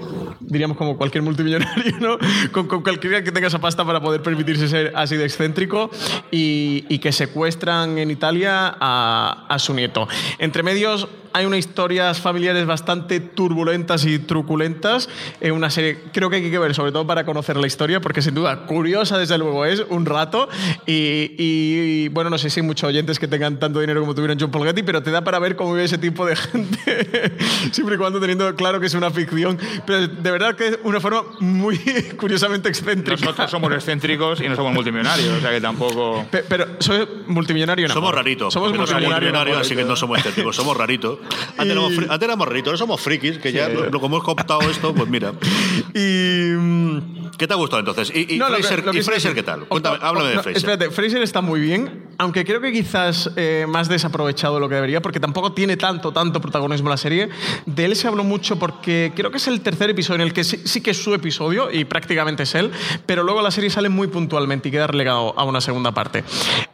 [0.41, 2.19] diríamos como cualquier multimillonario, ¿no?
[2.53, 5.91] Con, con cualquiera que tenga esa pasta para poder permitirse ser así de excéntrico
[6.31, 10.09] y, que secuestran en Italia a su nieto.
[10.39, 15.09] Entre medios hay unas historias familiares bastante turbulentas y truculentas.
[15.43, 18.23] En una serie, creo que hay que ver, sobre todo para conocer la historia, porque
[18.23, 20.49] sin duda curiosa, desde luego, es un rato.
[20.87, 24.39] Y, y, bueno, no sé si hay muchos oyentes que tengan tanto dinero como tuvieron
[24.41, 27.33] John Paul Getty, pero te da para ver cómo vive ese tipo de gente,
[27.71, 29.59] siempre y cuando teniendo claro que es una ficción.
[29.87, 31.77] Pero de verdad que es una forma muy
[32.19, 33.21] curiosamente excéntrica.
[33.21, 36.25] Nosotros somos excéntricos y no somos multimillonarios, o sea que tampoco.
[36.31, 37.89] Pe- Pero soy multimillonario.
[37.89, 37.95] no.
[37.95, 38.55] Somos raritos.
[38.55, 39.59] Somos multimillonarios.
[39.59, 41.19] así que no somos estéticos, somos raritos.
[41.59, 44.61] Antes, éramos, fri- antes éramos raritos, ahora somos frikis, que ya, lo, como hemos cooptado
[44.71, 45.33] esto, pues mira.
[45.95, 46.53] Y.
[46.57, 46.99] mm,
[47.37, 48.11] ¿Qué te ha gustado entonces?
[48.15, 49.67] ¿Y, y No, lo Fraser, lo que y Fraser qué tal?
[49.67, 50.57] Cuéntame, Octavo- háblame de no, Fraser.
[50.57, 54.75] Espérate, Fraser está muy bien, aunque creo que quizás eh, más desaprovechado de lo que
[54.77, 57.29] debería, porque tampoco tiene tanto, tanto protagonismo la serie.
[57.67, 60.45] De él se habló mucho porque creo que es el tercer episodio en el que
[60.45, 62.71] sí, sí que es su episodio y prácticamente es él,
[63.05, 66.25] pero luego la serie sale muy puntualmente y queda relegado a una segunda parte.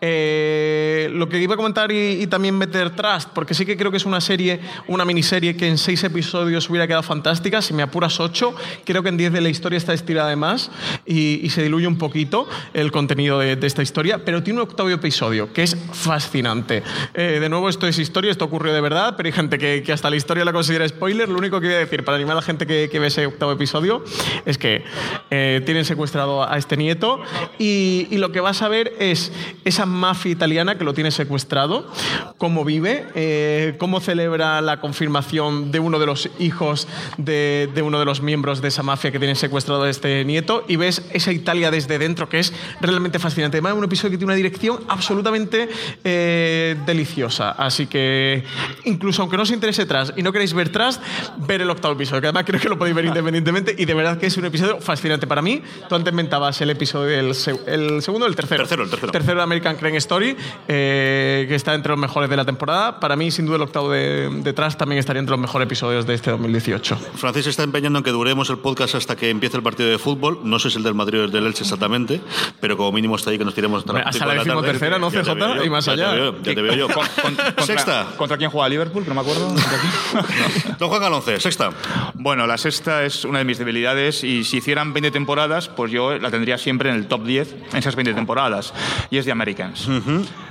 [0.00, 3.90] Eh, lo que iba a comentar y, y también meter Trust, porque sí que creo
[3.90, 4.41] que es una serie,
[4.88, 9.08] una miniserie que en seis episodios hubiera quedado fantástica, si me apuras ocho, creo que
[9.08, 10.70] en diez de la historia está estirada de más
[11.06, 14.68] y, y se diluye un poquito el contenido de, de esta historia, pero tiene un
[14.68, 16.82] octavo episodio que es fascinante.
[17.14, 19.92] Eh, de nuevo, esto es historia, esto ocurrió de verdad, pero hay gente que, que
[19.92, 21.28] hasta la historia la considera spoiler.
[21.28, 23.26] Lo único que voy a decir para animar a la gente que, que ve ese
[23.26, 24.04] octavo episodio
[24.46, 24.84] es que
[25.30, 27.20] eh, tienen secuestrado a este nieto
[27.58, 29.32] y, y lo que vas a ver es
[29.64, 31.90] esa mafia italiana que lo tiene secuestrado,
[32.38, 37.98] cómo vive, eh, cómo celebra la confirmación de uno de los hijos de, de uno
[37.98, 41.32] de los miembros de esa mafia que tiene secuestrado a este nieto y ves esa
[41.32, 43.56] Italia desde dentro que es realmente fascinante.
[43.56, 45.68] Además, es un episodio que tiene una dirección absolutamente
[46.04, 47.50] eh, deliciosa.
[47.52, 48.44] Así que,
[48.84, 51.02] incluso aunque no os interese Trust y no queréis ver Trust,
[51.38, 54.18] ver el octavo episodio, que además creo que lo podéis ver independientemente y de verdad
[54.18, 55.62] que es un episodio fascinante para mí.
[55.88, 57.32] Tú antes mentabas el episodio, el,
[57.66, 58.62] el segundo o el tercero.
[58.62, 59.12] Tercero, el tercero.
[59.12, 60.36] Tercero de American Crime Story,
[60.68, 63.00] eh, que está entre los mejores de la temporada.
[63.00, 66.06] Para mí, sin duda, el octavo de, de Trust también estaría entre los mejores episodios
[66.06, 66.96] de este 2018.
[67.16, 70.40] Francis está empeñando en que duremos el podcast hasta que empiece el partido de fútbol.
[70.44, 72.20] No sé si el del Madrid o el del Elche exactamente,
[72.60, 74.50] pero como mínimo está ahí que nos tiremos hasta, hasta la de tarde.
[74.50, 75.34] decimotercera, ¿no, te CJ?
[75.34, 76.12] veo yo, Y más ya te allá.
[76.14, 76.88] veo yo, Ya te veo yo.
[76.92, 78.06] Con- con- contra, Sexta.
[78.16, 79.02] ¿Contra quién juega Liverpool?
[79.04, 79.48] Que no me acuerdo.
[79.48, 80.76] ¿Contra quién?
[80.78, 81.70] Don Juan Galonce, sexta.
[82.14, 86.18] Bueno, la sexta es una de mis debilidades y si hicieran 20 temporadas, pues yo
[86.18, 88.72] la tendría siempre en el top 10 en esas 20 temporadas.
[89.10, 89.88] Y es The Americans.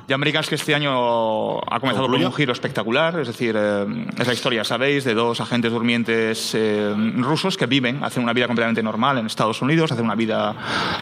[0.08, 3.86] The Americans que este año ha comenzado con un giro espectacular, es decir, eh,
[4.18, 8.48] es la historia, sabéis, de dos agentes durmientes eh, rusos que viven, hacen una vida
[8.48, 10.54] completamente normal en Estados Unidos, hacen una vida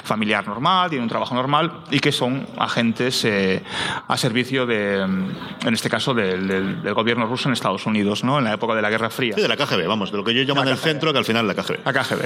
[0.03, 3.61] familiar normal, tienen un trabajo normal y que son agentes eh,
[4.07, 8.37] a servicio de, en este caso, del, del- del gobierno ruso en Estados Unidos, ¿no?
[8.39, 9.33] en la época de la Guerra Fría.
[9.35, 11.25] Sí, de la KGB, vamos, de lo que yo llamo en el centro, que al
[11.25, 11.79] final la KGB.
[11.85, 12.21] A KGB.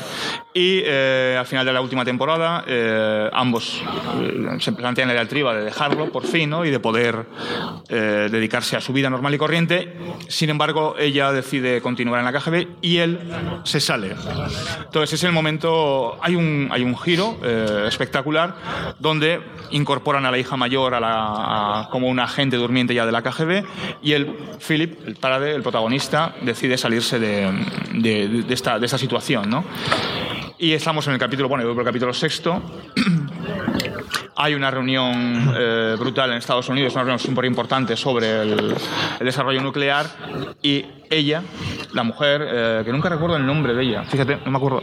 [0.54, 2.64] Y eh, al final de la última temporada,
[3.34, 3.82] ambos
[4.60, 6.66] se plantean la diatriba de dejarlo por fin ¿no?
[6.66, 7.26] y de poder
[7.90, 9.94] dedicarse a su vida normal y corriente.
[10.28, 13.20] Sin embargo, ella decide continuar en la KGB y él
[13.64, 14.16] se sale.
[14.86, 16.18] Entonces, es el momento.
[16.22, 18.56] Hay un, hay un giro eh, espectacular
[19.00, 23.12] donde incorporan a la hija mayor a la, a- como un agente durmiente ya de
[23.12, 23.64] la KGB
[24.02, 27.52] y él, Philip, el padre, el protagonista, decide salirse de,
[27.94, 29.50] de- de esta, de esta situación.
[29.50, 29.64] ¿no?
[30.58, 32.62] Y estamos en el capítulo, bueno, el capítulo sexto.
[34.36, 38.76] Hay una reunión eh, brutal en Estados Unidos, una reunión súper importante sobre el,
[39.20, 40.08] el desarrollo nuclear
[40.62, 41.44] y ella,
[41.94, 44.82] la mujer, eh, que nunca recuerdo el nombre de ella, fíjate, no me acuerdo.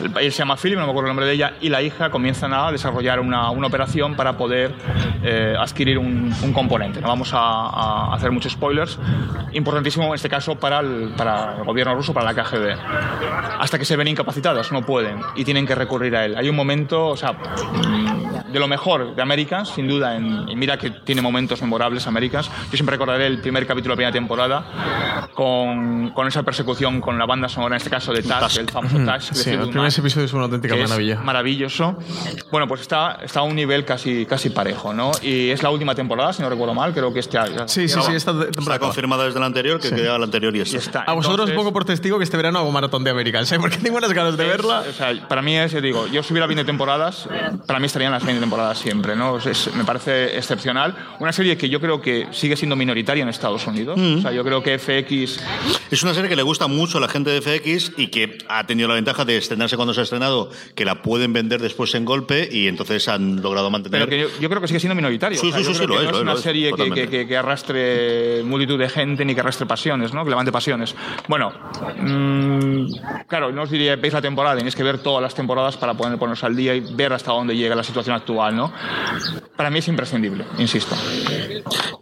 [0.00, 2.10] El- Él se llama Philip, no me acuerdo el nombre de ella, y la hija
[2.10, 4.74] comienzan a desarrollar una, una operación para poder
[5.22, 7.02] eh, adquirir un, un componente.
[7.02, 8.98] No vamos a, a hacer muchos spoilers.
[9.52, 12.74] Importantísimo en este caso para el, para el gobierno ruso, para la KGB.
[13.60, 16.36] Hasta que se ven incapacitadas, no pueden, y tienen que recurrir a él.
[16.38, 17.34] Hay un momento, o sea,
[18.52, 22.50] de lo mejor de Américas, sin duda, en, y mira que tiene momentos memorables Américas.
[22.70, 27.18] Yo siempre recordaré el primer capítulo de la primera temporada con, con esa persecución con
[27.18, 29.30] la banda sonora, en este caso de Tusk, el famoso Tusk.
[29.30, 31.20] de Sí, Fleetwood el primer Mac, episodio es una auténtica maravilla.
[31.20, 31.96] maravilloso.
[32.50, 35.10] Bueno, pues está, está a un nivel casi, casi parejo, ¿no?
[35.22, 37.66] Y es la última temporada, si no recuerdo mal, creo que este año.
[37.68, 38.78] Sí, sí, sí, esta Está temporada.
[38.80, 40.76] confirmada desde la anterior, que quedaba la anterior y Y esta.
[40.78, 41.00] está.
[41.02, 43.58] A vosotros Entonces- pongo por testigo que este verano hago maratón de Americans, ¿eh?
[43.60, 44.82] porque tengo unas ganas de verla.
[44.82, 47.28] Es- o sea, para mí es, yo digo, yo si hubiera 20 temporadas,
[47.66, 49.38] para mí estarían las 20 temporadas siempre, ¿no?
[49.38, 50.94] Es- me parece excepcional.
[51.20, 53.98] Una serie que yo creo que sigue siendo minoritaria en Estados Unidos.
[53.98, 54.18] Mm.
[54.18, 55.40] O sea, yo creo que FX
[55.90, 58.66] Es una serie que le gusta mucho a la gente de FX y que ha
[58.66, 62.04] tenido la ventaja de estrenarse cuando se ha estrenado, que la pueden vender después en
[62.04, 64.00] golpe y entonces han logrado mantener.
[64.06, 65.38] Pero que yo, yo creo que sigue siendo minoritario.
[65.38, 67.08] Sí, O sea, sí, sí, sí, lo es, no lo es una serie que, que,
[67.08, 70.24] que- que arrastre multitud de gente ni que arrastre pasiones, ¿no?
[70.24, 70.94] Que levante pasiones.
[71.28, 71.52] Bueno,
[71.98, 72.86] mm,
[73.26, 76.18] claro, no os diría veis la temporada, tenéis que ver todas las temporadas para poder
[76.18, 78.72] ponernos al día y ver hasta dónde llega la situación actual, ¿no?
[79.56, 80.96] Para mí es imprescindible, insisto.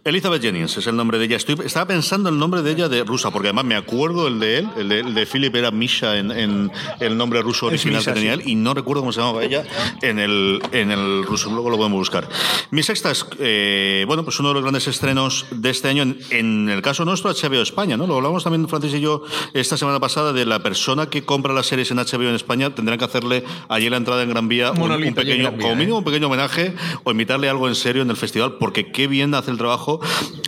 [0.03, 1.37] Elizabeth Jennings es el nombre de ella.
[1.37, 4.59] Estoy, estaba pensando el nombre de ella de rusa, porque además me acuerdo el de
[4.59, 8.13] él, el de, el de Philip era Misha en, en el nombre ruso original Misha,
[8.13, 8.41] que tenía sí.
[8.41, 9.63] él, y no recuerdo cómo se llamaba ella
[10.01, 11.51] en el, en el ruso.
[11.51, 12.27] Luego lo podemos buscar.
[12.71, 16.17] Mi sexta es, eh, bueno, pues uno de los grandes estrenos de este año, en,
[16.31, 18.07] en el caso nuestro, HBO España, ¿no?
[18.07, 21.67] Lo hablamos también Francis y yo esta semana pasada de la persona que compra las
[21.67, 24.91] series en HBO en España, tendrán que hacerle allí la entrada en Gran Vía un,
[24.91, 25.75] un pequeño, Vía, como ¿eh?
[25.75, 29.33] mínimo un pequeño homenaje o invitarle algo en serio en el festival, porque qué bien
[29.33, 29.99] hace el trabajo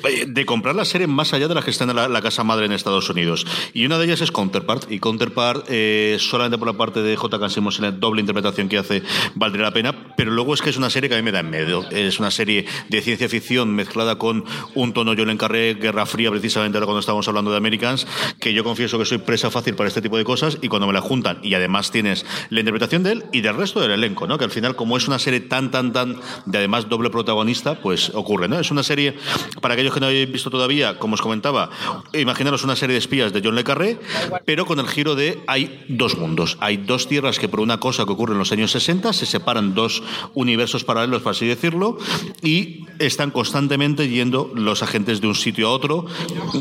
[0.07, 2.43] eh, de comprar la serie más allá de las que están en la, la casa
[2.43, 3.45] madre en Estados Unidos.
[3.73, 4.91] Y una de ellas es Counterpart.
[4.91, 7.39] Y Counterpart, eh, solamente por la parte de J.
[7.39, 9.03] Cansimos en la doble interpretación que hace,
[9.35, 10.13] valdría la pena.
[10.17, 11.89] Pero luego es que es una serie que a mí me da en medio.
[11.89, 14.43] Es una serie de ciencia ficción mezclada con
[14.75, 18.07] un tono, yo le encarré Guerra Fría, precisamente ahora cuando estábamos hablando de Americans,
[18.39, 20.57] que yo confieso que soy presa fácil para este tipo de cosas.
[20.61, 23.79] Y cuando me la juntan, y además tienes la interpretación de él y del resto
[23.79, 24.37] del elenco, ¿no?
[24.37, 28.11] Que al final, como es una serie tan, tan, tan de además doble protagonista, pues
[28.13, 28.59] ocurre, ¿no?
[28.59, 29.15] Es una serie,
[29.61, 31.69] para aquellos que no habéis visto todavía, como os comentaba,
[32.13, 33.99] imaginaros una serie de espías de John Le Carré,
[34.45, 38.05] pero con el giro de hay dos mundos, hay dos tierras que por una cosa
[38.05, 41.97] que ocurre en los años 60 se separan dos universos paralelos, por así decirlo,
[42.41, 46.05] y están constantemente yendo los agentes de un sitio a otro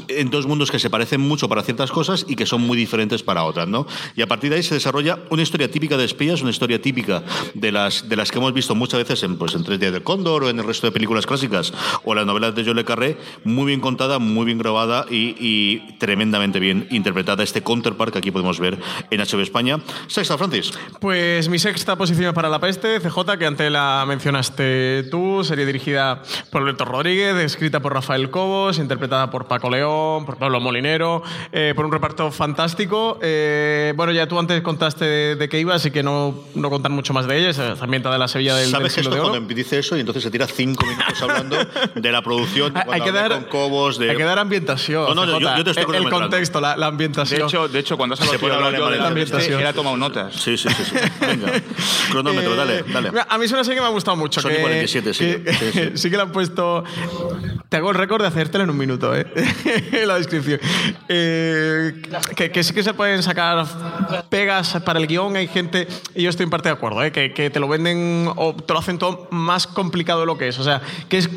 [0.09, 3.23] en dos mundos que se parecen mucho para ciertas cosas y que son muy diferentes
[3.23, 3.87] para otras, ¿no?
[4.17, 7.25] Y a partir de ahí se desarrolla una historia típica de espías, una historia típica
[7.55, 10.03] de las, de las que hemos visto muchas veces en, pues, en Tres días de
[10.03, 11.73] Cóndor o en el resto de películas clásicas
[12.05, 15.97] o las novelas de John Le Carré, muy bien contada, muy bien grabada y, y
[15.99, 17.43] tremendamente bien interpretada.
[17.43, 18.79] Este counterpart que aquí podemos ver
[19.11, 19.79] en HBO España.
[20.09, 20.73] Sexta, Francis.
[21.01, 26.23] Pues mi sexta posición para La Peste, CJ, que antes la mencionaste tú, serie dirigida
[26.51, 31.73] por Alberto Rodríguez, escrita por Rafael Cobos, interpretada por Paco León, por Pablo Molinero, eh,
[31.77, 33.19] por un reparto fantástico.
[33.23, 36.91] Eh, bueno, ya tú antes contaste de, de qué iba, así que no, no contar
[36.91, 39.31] mucho más de ella, es ambientada de la Sevilla del ¿Sabes esto de oro.
[39.31, 41.57] cuando dice eso y entonces se tira cinco minutos hablando
[41.95, 42.75] de la producción?
[42.91, 44.11] Hay, que dar, con Cobos, de...
[44.11, 45.15] hay que dar ambientación.
[45.15, 45.57] No, no, yo- CJ.
[45.59, 47.41] yo te estoy el, el contexto, la, la ambientación.
[47.41, 49.61] De hecho, de hecho, cuando has hablado Se y puede hablar yo de la ambientación.
[49.61, 50.35] era tomado notas.
[50.35, 50.85] Sí, sí, sí.
[50.85, 50.97] sí.
[51.21, 51.53] Venga.
[52.11, 53.11] Cronómetro, Eh, dale, dale.
[53.11, 54.41] mira, A mí es una serie que me ha gustado mucho.
[54.41, 55.25] Sony que, 47, sí.
[55.25, 55.91] que- Sí, sí.
[55.95, 56.85] sí que le han puesto.
[57.69, 59.27] Te hago el récord de hacértela en un minuto, ¿eh?
[60.07, 60.61] la descripción.
[61.09, 62.03] Eh,
[62.37, 63.67] que, que sí que se pueden sacar
[64.29, 65.37] pegas para el guion.
[65.37, 67.13] Hay gente, y yo estoy en parte de acuerdo, ¿eh?
[67.13, 70.49] que, que te lo venden o te lo hacen todo más complicado de lo que
[70.49, 70.59] es.
[70.59, 71.29] O sea, que es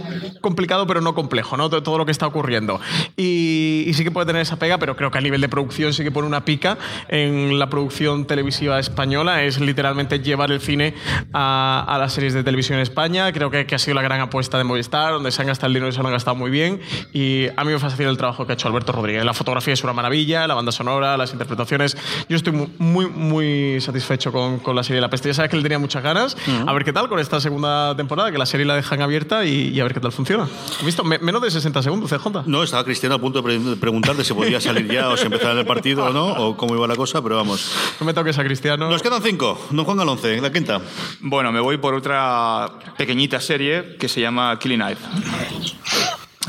[0.41, 1.69] complicado pero no complejo, ¿no?
[1.69, 2.79] Todo, lo que está ocurriendo.
[3.17, 5.93] Y, y sí que puede tener esa pega, pero creo que a nivel de producción
[5.93, 9.43] sí que pone una pica en la producción televisiva española.
[9.43, 10.93] Es literalmente llevar el cine
[11.33, 13.31] a, a las series de televisión en España.
[13.31, 15.73] Creo que, que ha sido la gran apuesta de Movistar, donde se han gastado el
[15.73, 16.79] dinero y se lo han gastado muy bien.
[17.13, 19.23] Y a mí me fascina el trabajo que ha hecho Alberto Rodríguez.
[19.25, 21.97] La fotografía es una maravilla, la banda sonora, las interpretaciones.
[22.29, 25.29] Yo estoy mu- muy, muy satisfecho con, con la serie La Peste.
[25.29, 26.35] Ya sabes que le tenía muchas ganas.
[26.67, 29.69] A ver qué tal con esta segunda temporada, que la serie la dejan abierta y,
[29.69, 30.43] y a ver qué tal funciona.
[30.43, 31.01] ¿Has visto?
[31.05, 32.43] Me- menos de 60 segundos, CJ.
[32.45, 35.57] No, estaba Cristiano a punto de pre- preguntarle si podía salir ya o si empezaba
[35.57, 37.71] el partido o no, o cómo iba la cosa, pero vamos.
[38.01, 38.89] No me toques a Cristiano.
[38.89, 39.57] Nos quedan cinco.
[39.71, 40.81] Don Juan Galonce, la quinta.
[41.21, 45.01] Bueno, me voy por otra pequeñita serie que se llama Killing Knife.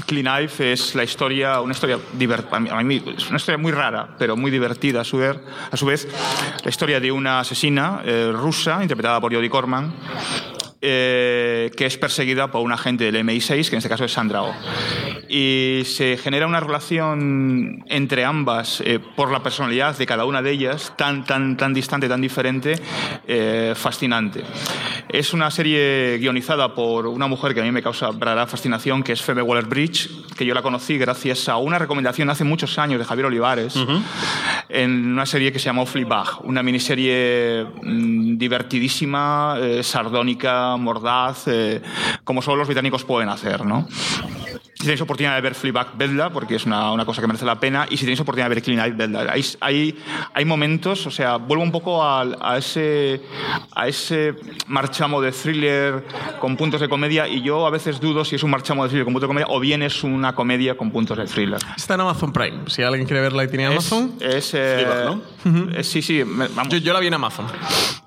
[0.07, 4.15] Killing Knife es la historia, una historia divertida, a mí es una historia muy rara,
[4.19, 6.07] pero muy divertida a su, ver- a su vez,
[6.63, 9.93] la historia de una asesina eh, rusa interpretada por Jodie Corman.
[10.89, 14.37] Eh, que es perseguida por un agente del MI6, que en este caso es Sandra
[14.43, 14.55] Oh.
[15.29, 20.53] Y se genera una relación entre ambas eh, por la personalidad de cada una de
[20.53, 22.79] ellas, tan, tan, tan distante, tan diferente,
[23.27, 24.45] eh, fascinante.
[25.09, 29.13] Es una serie guionizada por una mujer que a mí me causa verdadera fascinación, que
[29.13, 33.05] es Phoebe Waller-Bridge, que yo la conocí gracias a una recomendación hace muchos años de
[33.05, 33.75] Javier Olivares,
[34.69, 41.83] en una serie que se llamó Fleabag, una miniserie mm, divertidísima, eh, sardónica, mordaz, eh,
[42.25, 43.87] como solo los británicos pueden hacer, ¿no?
[44.77, 47.59] Si tenéis oportunidad de ver Fleabag, vedla, porque es una, una cosa que merece la
[47.59, 47.87] pena.
[47.89, 49.33] Y si tenéis oportunidad de ver Clean Eye, vedla.
[49.33, 49.99] Hay, hay,
[50.35, 53.23] hay momentos, o sea, vuelvo un poco a, ese,
[53.75, 54.35] a ese
[54.67, 56.05] marchamo de thriller
[56.39, 57.27] con puntos de comedia.
[57.27, 59.47] Y yo a veces dudo si es un marchamo de thriller con puntos de comedia
[59.49, 61.59] o bien es una comedia con puntos de thriller.
[61.75, 62.65] Está en Amazon Prime.
[62.67, 64.13] Si alguien quiere verla y tiene Amazon.
[64.21, 66.69] Es, eh, Fleabag, eh, sí, sí, vamos.
[66.69, 67.47] Yo, yo la vi en Amazon.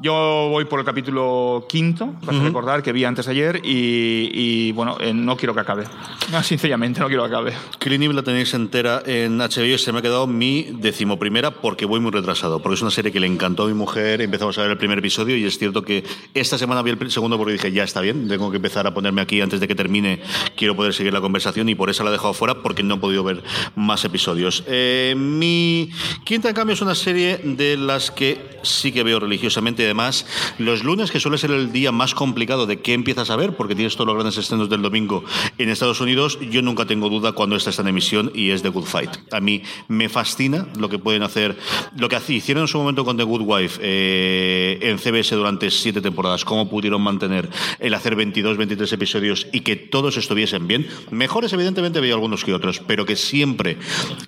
[0.01, 0.13] Yo
[0.49, 4.71] voy por el capítulo quinto, vas a recordar, que vi antes de ayer, y, y,
[4.71, 5.83] bueno, eh, no quiero que acabe.
[6.31, 7.53] No, sinceramente, no quiero que acabe.
[7.79, 12.11] Eve la tenéis entera en HBO se me ha quedado mi decimoprimera porque voy muy
[12.11, 12.61] retrasado.
[12.61, 14.21] Porque es una serie que le encantó a mi mujer.
[14.21, 17.37] Empezamos a ver el primer episodio y es cierto que esta semana vi el segundo
[17.37, 20.21] porque dije, ya está bien, tengo que empezar a ponerme aquí antes de que termine.
[20.57, 22.97] Quiero poder seguir la conversación y por eso la he dejado fuera porque no he
[22.97, 23.41] podido ver
[23.75, 24.63] más episodios.
[24.67, 25.91] Eh, mi
[26.25, 29.85] quinta, en cambio, es una serie de las que sí que veo religiosamente.
[29.85, 30.25] Además,
[30.57, 33.75] los lunes, que suele ser el día más complicado de qué empiezas a ver, porque
[33.75, 35.23] tienes todos los grandes estrenos del domingo
[35.57, 38.69] en Estados Unidos, yo nunca tengo duda cuando esta está en emisión y es The
[38.69, 39.11] Good Fight.
[39.31, 41.57] A mí me fascina lo que pueden hacer,
[41.97, 46.01] lo que hicieron en su momento con The Good Wife eh, en CBS durante siete
[46.01, 50.87] temporadas, cómo pudieron mantener el hacer 22, 23 episodios y que todos estuviesen bien.
[51.11, 53.77] Mejores, evidentemente, había algunos que otros, pero que siempre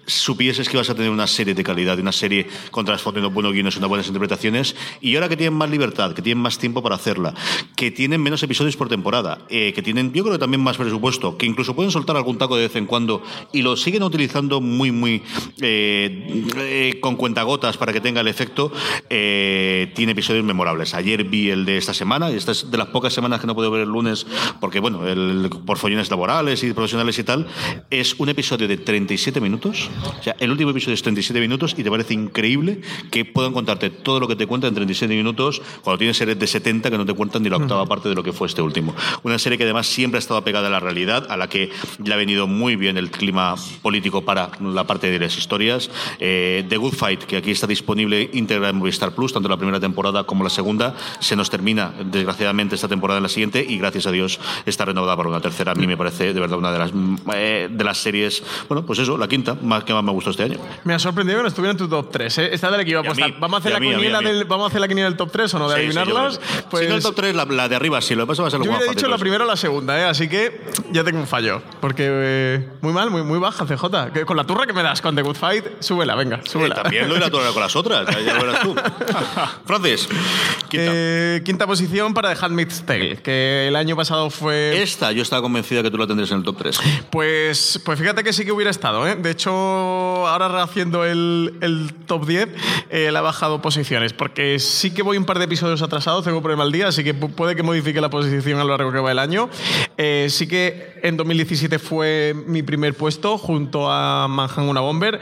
[0.06, 3.54] supieses que ibas a tener una serie de calidad, una serie con trasfondo, unos buenos
[3.54, 6.96] guiones, unas buenas interpretaciones, y ahora que tienen más libertad, que tienen más tiempo para
[6.96, 7.34] hacerla,
[7.76, 11.46] que tienen menos episodios por temporada, eh, que tienen, yo creo también más presupuesto, que
[11.46, 15.24] incluso pueden soltar algún taco de vez en cuando y lo siguen utilizando muy, muy
[15.62, 18.72] eh, eh, con cuentagotas para que tenga el efecto,
[19.10, 20.94] eh, tiene episodios memorables.
[20.94, 23.56] Ayer vi el de esta semana, y esta es de las pocas semanas que no
[23.56, 24.26] puedo ver el lunes,
[24.60, 27.48] porque bueno, el, por follones laborales y profesionales y tal,
[27.90, 29.90] es un episodio de 37 minutos.
[30.20, 33.90] O sea, el último episodio es 37 minutos y te parece increíble que puedan contarte
[33.90, 37.06] todo lo que te cuentan en 37 minutos cuando tienes series de 70 que no
[37.06, 38.96] te cuentan ni la octava parte de lo que fue este último.
[39.24, 41.70] Una serie que además siempre ha estado pegada a la realidad, a la que
[42.04, 45.90] le ha venido muy bien el clima político para la parte de las historias.
[46.20, 49.80] Eh, The Good Fight, que aquí está disponible íntegra en Movistar Plus, tanto la primera
[49.80, 54.08] temporada como la segunda, se nos termina desgraciadamente esta temporada en la siguiente y gracias
[54.08, 55.72] a Dios está renovada para una tercera.
[55.72, 56.92] A mí me parece de verdad una de las,
[57.34, 60.44] eh, de las series, bueno, pues eso, la quinta, más que más me gustó este
[60.44, 60.60] año.
[60.84, 62.38] Me ha sorprendido que no estuviera en tu top 3.
[62.40, 62.50] ¿eh?
[62.54, 63.34] Esta de la que iba a apostar.
[63.40, 64.28] ¿Vamos a hacer la mí, a mí, quiniela a mí.
[64.28, 65.70] del, ¿Vamos a hacer la quiniela del top 3 o no?
[65.70, 66.38] De Sí, sí, adivinarlas.
[66.40, 66.64] creo.
[66.70, 68.48] pues si no el top 3, la, la de arriba, sí, lo que pasa va
[68.48, 69.22] a ser lo yo más hubiera dicho la pues.
[69.22, 70.06] primera o la segunda, ¿eh?
[70.06, 70.62] así que
[70.92, 71.62] ya tengo un fallo.
[71.80, 74.12] Porque Porque eh, muy mal, muy, muy baja, CJ.
[74.14, 76.76] Que con la turra que me das con The Good Fight, súbela, venga, Eh, súbela.
[76.76, 78.74] también lo irá a tolerar con las otras, ya, lo verás tú.
[79.66, 80.08] Francis,
[80.70, 80.92] quinta.
[80.94, 84.82] Eh, quinta posición para The Handmaid's Tale, que el año pasado fue...
[84.82, 86.80] Esta yo estaba convencida que tú la tendrías en el top 3.
[87.10, 89.06] Pues, pues fíjate que sí que hubiera estado.
[89.06, 89.18] ¿eh?
[89.18, 92.48] De hecho, ahora rehaciendo el, el top 10,
[92.90, 94.14] eh, le ha bajado posiciones.
[94.14, 97.14] Porque sí que voy un par de episodios atrasados, tengo problema al día, así que
[97.14, 99.50] pu- puede que modifique la posición a lo largo que va el año.
[100.30, 105.20] Sí que en 2017 fue mi primer puesto junto a Manhattan una Bomber.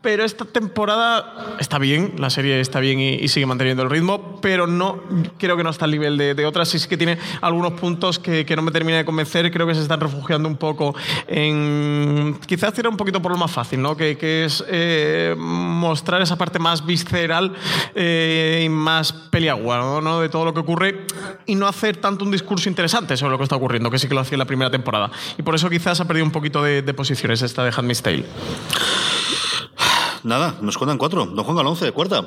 [0.00, 4.66] Pero esta temporada está bien, la serie está bien y, sigue manteniendo el ritmo, pero
[4.66, 5.00] no
[5.38, 6.68] creo que no está al nivel de, de otras.
[6.68, 9.50] Sí es que tiene algunos puntos que, no me termina de convencer.
[9.50, 10.94] Creo que se están refugiando un poco
[11.28, 12.38] en.
[12.46, 13.96] Quizás tirar un poquito por lo más fácil, ¿no?
[13.96, 17.52] Que, es eh, mostrar esa parte más visceral
[17.94, 20.00] eh, y más peliagua, ¿no?
[20.00, 20.20] ¿no?
[20.20, 21.06] De todo lo que ocurre
[21.46, 24.14] y no hacer tanto un discurso interesante sobre lo que está ocurriendo, que sí que
[24.14, 25.11] lo hacía en la primera temporada.
[25.38, 28.02] Y por eso quizás ha perdido un poquito de, posiciones esta de Handmaid's.
[30.24, 31.26] Nada, nos cuentan cuatro.
[31.26, 32.22] Don Juan Galonce, cuarta.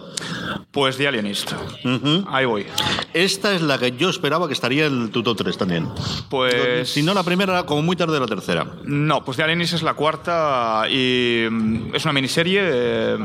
[0.71, 1.53] Pues The Alienist.
[1.85, 2.25] Ujú.
[2.29, 2.65] Ahí voy.
[3.13, 5.87] Esta es la que yo esperaba que estaría en tu top 3 también.
[6.29, 6.89] Pues.
[6.89, 8.65] Si no la primera, como muy tarde la tercera.
[8.83, 12.59] No, pues The Alienist es la cuarta y mm, es una miniserie.
[12.63, 13.17] eh,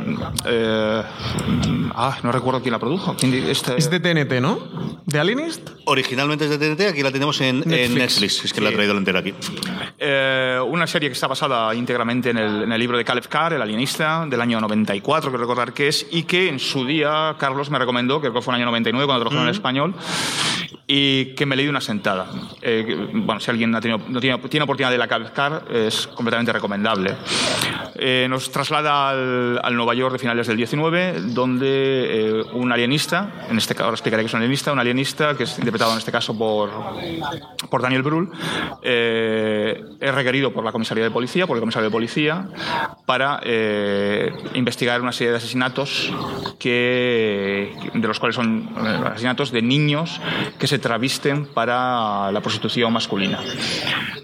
[0.47, 1.03] eh,
[1.95, 3.17] ah, no recuerdo quién la produjo.
[3.19, 4.59] ¿Quién este- Es de TNT, ¿no?
[5.07, 5.71] ¿De Alienist?
[5.87, 7.95] Originalmente es de TNT, aquí la tenemos en en Netflix.
[7.99, 8.45] Netflix.
[8.45, 9.35] Es que la he traído entera aquí.
[9.99, 13.55] Eh, una serie que está basada íntegramente en el, en el libro de Caleb Carr,
[13.55, 17.71] El alienista, del año 94, que recordar que es, y que en su día Carlos
[17.71, 19.95] me recomendó, creo que fue en el año 99 cuando trabajó en el español,
[20.93, 22.27] y que me leí una sentada.
[22.61, 26.09] Eh, que, bueno, si alguien ha tenido, no tiene, tiene oportunidad de la Carr, es
[26.09, 27.15] completamente recomendable.
[27.95, 33.47] Eh, nos traslada al, al Nueva York de finales del 19, donde eh, un alienista,
[33.49, 35.99] en este caso ahora explicaré que es un alienista, un alienista que es interpretado en
[35.99, 36.71] este caso por,
[37.71, 38.29] por Daniel Brühl,
[38.83, 42.49] es requerido por la comisaría de policía, por el comisario de policía,
[43.07, 43.41] para
[44.55, 46.13] investigar una serie de asesinatos
[46.59, 50.21] que, de los cuales son eh, asesinatos de niños
[50.59, 53.39] que se travisten para la prostitución masculina.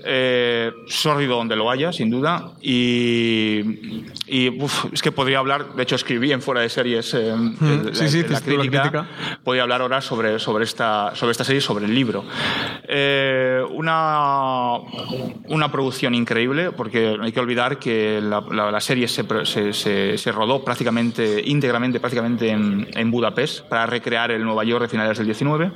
[0.09, 5.83] Eh, sórdido donde lo haya, sin duda, y, y, uf, es que podría hablar, de
[5.83, 9.07] hecho escribí en Fuera de Series eh, la, sí, sí, la estuvo la crítica, crítica.
[9.43, 12.25] podía hablar ahora sobre, sobre, esta, sobre esta serie, sobre el libro.
[12.87, 14.77] Eh, una,
[15.49, 19.45] una producción increíble, porque no hay que olvidar que la, la- la serie se, pro-
[19.45, 19.73] se,
[20.19, 25.19] se- rodó prácticamente, íntegramente, prácticamente en, en Budapest, para recrear el Nueva York de finales
[25.19, 25.71] del 19,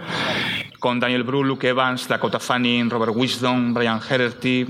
[0.80, 4.66] con Daniel Brühl, Luke Evans, Dakota Fanning, Robert Wisdom, Brian Hererty,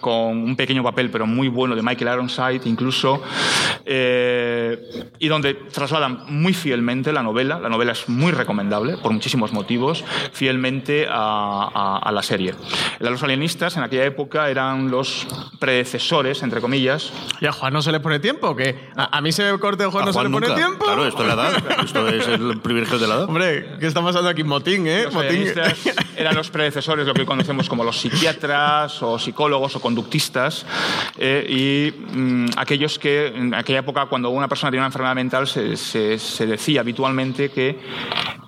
[0.00, 3.20] con un pequeño papel, pero muy bueno, de Michael Ironside, incluso,
[3.84, 7.58] eh, y donde trasladan muy fielmente la novela.
[7.58, 12.54] La novela es muy recomendable, por muchísimos motivos, fielmente a, a- a la serie.
[13.00, 15.26] Los alienistas en aquella época eran los
[15.58, 18.54] predecesores, entre comillas, ¿Y a Juan no se le pone tiempo?
[18.54, 20.54] ¿Que a, a mí se me corte Juan no se le pone nunca.
[20.60, 20.84] tiempo?
[20.84, 21.80] Claro, esto es la edad.
[21.84, 23.24] Esto es el privilegio de la edad.
[23.24, 24.44] Hombre, ¿qué está pasando aquí?
[24.44, 25.06] Motín, ¿eh?
[25.12, 25.39] Motín.
[25.40, 29.80] Alienistas eran los predecesores de lo que hoy conocemos como los psiquiatras o psicólogos o
[29.80, 30.66] conductistas
[31.18, 35.46] eh, y mm, aquellos que en aquella época cuando una persona tenía una enfermedad mental
[35.46, 37.78] se, se- se decía habitualmente que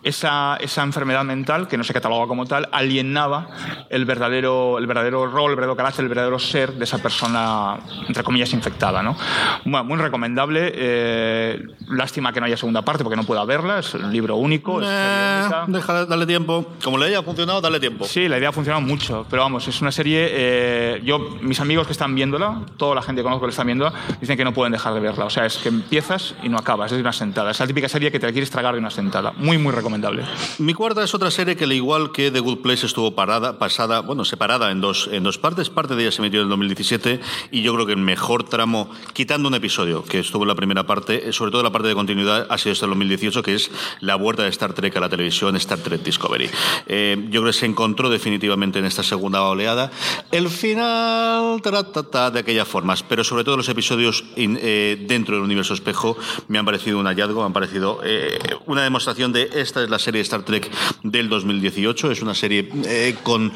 [0.03, 3.47] esa, esa enfermedad mental, que no se catalogaba como tal, alienaba
[3.89, 8.25] el verdadero, el verdadero rol, el verdadero carácter, el verdadero ser de esa persona, entre
[8.25, 9.01] comillas, infectada.
[9.01, 9.17] ¿no?
[9.65, 10.73] Bueno, muy recomendable.
[10.75, 14.81] eh, lástima que no haya segunda parte porque no puedo verla, es un libro único.
[14.83, 15.65] es Eh, única.
[15.69, 16.67] deja, dale tiempo.
[16.83, 18.05] Como le haya funcionado, dale tiempo.
[18.05, 20.29] Sí, la idea ha funcionado mucho, pero vamos, es una serie.
[20.31, 23.93] eh, yo, mis amigos que están viéndola, toda la gente que conozco que están viéndola,
[24.21, 25.25] dicen que no pueden dejar de verla.
[25.25, 27.51] O sea, es que empiezas y no acabas, es de una sentada.
[27.51, 29.33] Es la típica serie que te la quieres tragar de una sentada.
[29.37, 30.25] Muy, muy recomendable.
[30.59, 34.01] Mi cuarta es otra serie que, al igual que The Good Place, estuvo parada, pasada,
[34.01, 35.71] bueno, separada en dos, en dos partes.
[35.71, 38.91] Parte de ella se emitió en el 2017 y yo creo que el mejor tramo,
[39.13, 41.95] quitando un episodio que estuvo en la primera parte, eh, sobre todo la parte de
[41.95, 45.09] continuidad, ha sido hasta el 2018, que es la vuelta de Star Trek a la
[45.09, 46.51] televisión, Star Trek Discovery.
[46.87, 49.91] Eh, yo creo que se encontró definitivamente en esta segunda oleada.
[50.31, 55.45] El final, taratata, de aquellas formas, pero sobre todo los episodios in- eh, dentro del
[55.45, 56.17] universo espejo
[56.49, 59.99] me han parecido un hallazgo, me han parecido eh, una demostración de esta es la
[59.99, 60.71] serie Star Trek
[61.03, 62.11] del 2018.
[62.11, 63.53] Es una serie eh, con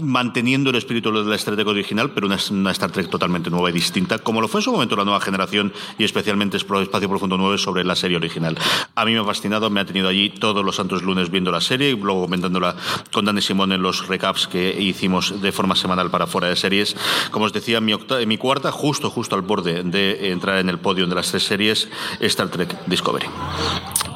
[0.00, 3.70] manteniendo el espíritu de la Star Trek original, pero una, una Star Trek totalmente nueva
[3.70, 7.36] y distinta, como lo fue en su momento la nueva generación y especialmente Espacio Profundo
[7.36, 8.56] 9 sobre la serie original.
[8.94, 11.60] A mí me ha fascinado, me ha tenido allí todos los santos lunes viendo la
[11.60, 12.76] serie y luego comentándola
[13.12, 16.96] con Dani Simón en los recaps que hicimos de forma semanal para fuera de series.
[17.30, 17.94] Como os decía, mi,
[18.26, 21.88] mi cuarta, justo, justo al borde de entrar en el podio de las tres series,
[22.20, 23.26] Star Trek Discovery.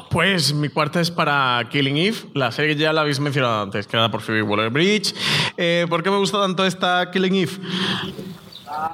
[0.09, 4.09] Pues mi cuarta es para Killing Eve, la serie ya la habéis mencionado antes, creada
[4.09, 5.13] por Phoebe Waller-Bridge.
[5.55, 7.51] Eh, ¿Por qué me gusta tanto esta Killing Eve?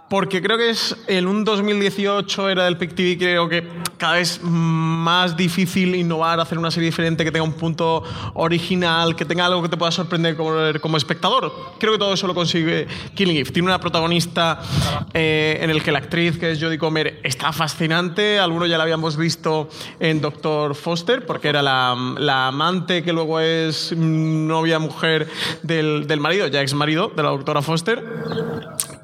[0.09, 3.67] Porque creo que es en un 2018 era del Pic TV, creo que
[3.97, 9.25] cada vez más difícil innovar, hacer una serie diferente que tenga un punto original, que
[9.25, 11.53] tenga algo que te pueda sorprender como, como espectador.
[11.79, 13.51] Creo que todo eso lo consigue Killing Eve.
[13.51, 14.59] Tiene una protagonista
[15.13, 18.39] eh, en el que la actriz, que es Jodie Comer, está fascinante.
[18.39, 19.69] Algunos ya la habíamos visto
[19.99, 25.27] en Doctor Foster, porque era la, la amante que luego es novia mujer
[25.63, 28.03] del, del marido, ya ex marido de la doctora Foster.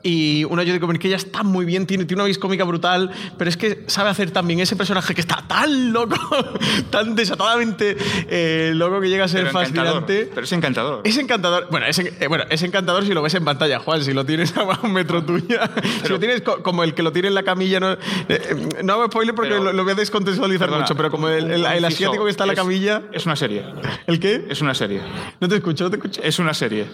[0.03, 3.11] Y una Jodie Comer que ella está muy bien, tiene, tiene una vis cómica brutal,
[3.37, 6.15] pero es que sabe hacer también ese personaje que está tan loco,
[6.89, 7.97] tan desatadamente
[8.27, 10.29] eh, loco que llega a ser Pero fascinante.
[10.33, 11.01] Pero es encantador.
[11.03, 11.67] Es encantador.
[11.69, 14.03] Bueno es, eh, bueno, es encantador si lo ves en pantalla, Juan.
[14.03, 15.69] Si lo tienes a un metro tuya.
[16.03, 17.79] si lo tienes co- como el que lo tiene en la camilla.
[17.79, 17.97] No, eh,
[18.27, 21.27] eh, no hago spoiler porque Pero- lo, lo voy a descontextualizar Perdona, mucho, pero como
[21.29, 21.87] el, el- el inciso.
[21.87, 23.03] asiático que está en la camilla.
[23.13, 23.63] Es una serie.
[24.07, 24.45] ¿El qué?
[24.49, 25.01] Es una serie.
[25.39, 26.21] No te escucho, no te escucho.
[26.23, 26.87] Es una serie.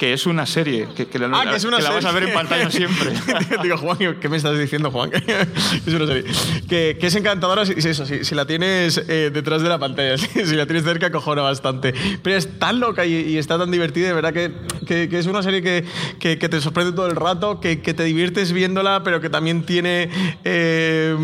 [0.00, 0.88] Que es una serie.
[0.96, 1.96] Que, que la, Ah, que es una la serie.
[1.96, 3.10] vas a ver en pantalla siempre.
[3.62, 5.10] Digo, Juan, ¿qué me estás diciendo, Juan?
[5.86, 6.24] es una serie.
[6.66, 10.16] Que, que es encantadora si, eso, si, si la tienes eh, detrás de la pantalla,
[10.16, 11.92] si, si la tienes cerca, cojona bastante.
[12.22, 14.50] Pero es tan loca y, y está tan divertida, de verdad que,
[14.86, 15.84] que, que es una serie que,
[16.18, 19.64] que, que te sorprende todo el rato, que, que te diviertes viéndola, pero que también
[19.66, 20.08] tiene
[20.44, 21.14] eh,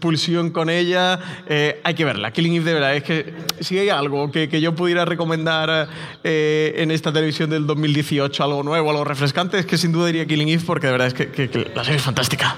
[0.00, 1.18] pulsión con ella.
[1.50, 2.30] Eh, hay que verla.
[2.32, 5.90] Killing Eve, de verdad, es que si hay algo que, que yo pudiera recomendar
[6.24, 7.66] eh, en esta televisión del
[8.06, 11.08] 2018, algo nuevo, algo refrescante, es que sin duda diría Killing Eve, porque de verdad
[11.08, 12.56] es que, que- que la serie es fantástica.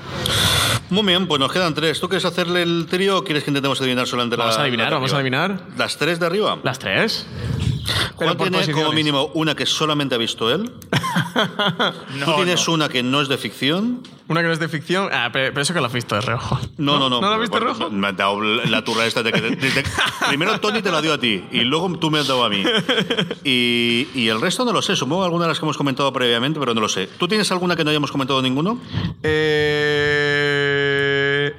[0.90, 2.00] Muy bien, pues nos quedan tres.
[2.00, 4.88] ¿Tú quieres hacerle el trío o quieres que intentemos adivinar solamente la Vamos a adivinar,
[4.90, 5.60] la vamos a adivinar.
[5.76, 6.58] ¿Las tres de arriba?
[6.62, 7.26] ¿Las tres?
[8.16, 10.72] Juan por tiene como mínimo una que solamente ha visto él.
[12.24, 14.02] Tú tienes una que no es de ficción.
[14.28, 15.08] Una que no es de ficción.
[15.10, 16.58] Ah, pero, pero eso que lo has visto de reojo.
[16.76, 17.20] No, no, no.
[17.20, 17.90] ¿No la has visto de reojo?
[17.90, 19.84] Me ha dado la turra esta de que.
[20.28, 22.62] primero Tony te la dio a ti y luego tú me has dado a mí.
[23.44, 24.96] Y, y el resto no lo sé.
[24.96, 27.08] Supongo alguna de las que hemos comentado previamente, pero no lo sé.
[27.18, 28.78] ¿Tú tienes alguna que no hayamos comentado ninguno?
[29.22, 30.67] Eh,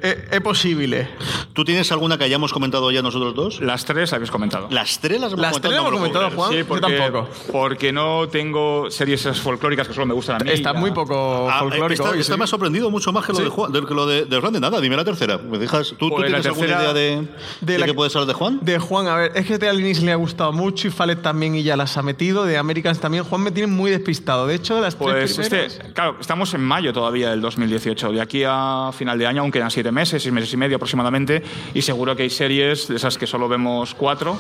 [0.01, 1.07] es posible.
[1.53, 3.61] ¿Tú tienes alguna que hayamos comentado ya nosotros dos?
[3.61, 4.67] Las tres habéis comentado.
[4.71, 5.87] Las tres las hemos Las tres comentado.
[5.87, 6.41] hemos no me lo puedo comentado.
[6.41, 6.51] Juan.
[6.51, 7.29] Sí, Yo porque, tampoco.
[7.51, 10.51] porque no tengo series esas folclóricas que solo me gustan a mí.
[10.51, 10.79] Está ya.
[10.79, 11.93] muy poco Ah, folclórico.
[12.03, 12.37] esta, hoy, esta sí.
[12.39, 14.59] me ha sorprendido mucho más que lo de Juan, de, que lo de, de Hernán.
[14.61, 15.37] Nada, dime la tercera.
[15.37, 15.89] ¿Me dejas?
[15.89, 17.15] ¿Tú, tú Pues la tienes alguna tercera- idea de,
[17.61, 18.59] de de, la qué que- puede ser de Juan?
[18.61, 21.55] De Juan, a ver, es que de Alinis le ha gustado mucho y Fallet también
[21.55, 22.45] y ya las ha metido.
[22.45, 23.23] De Americans también.
[23.23, 24.47] Juan me tiene muy despistado.
[24.47, 25.73] De hecho, de las Pues tres primeras.
[25.73, 28.11] este, claro, estamos en mayo todavía del 2018.
[28.11, 31.41] De aquí a final de año aún quedan siete meses, seis meses y medio aproximadamente,
[31.73, 34.37] y seguro que hay series de esas que solo vemos cuatro,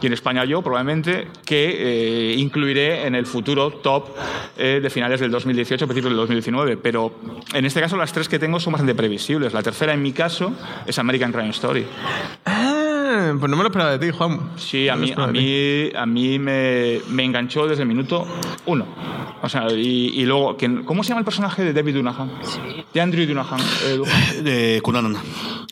[0.00, 4.10] y en España yo probablemente, que eh, incluiré en el futuro top
[4.56, 6.76] eh, de finales del 2018, principios del 2019.
[6.76, 7.16] Pero
[7.52, 9.52] en este caso las tres que tengo son bastante previsibles.
[9.52, 10.52] La tercera en mi caso
[10.86, 11.84] es American Crime Story.
[12.44, 12.75] Ah,
[13.38, 14.50] pues no me lo esperaba de ti, Juan.
[14.56, 18.26] Sí, a mí, a mí, a mí me, me enganchó desde el minuto
[18.66, 18.86] uno.
[19.42, 22.30] O sea, y, y luego, ¿quién- ¿cómo se llama el personaje de David Dunahan?
[22.92, 23.60] De Andrew Dunahan.
[23.84, 24.00] eh.
[24.42, 25.16] De Cunanan.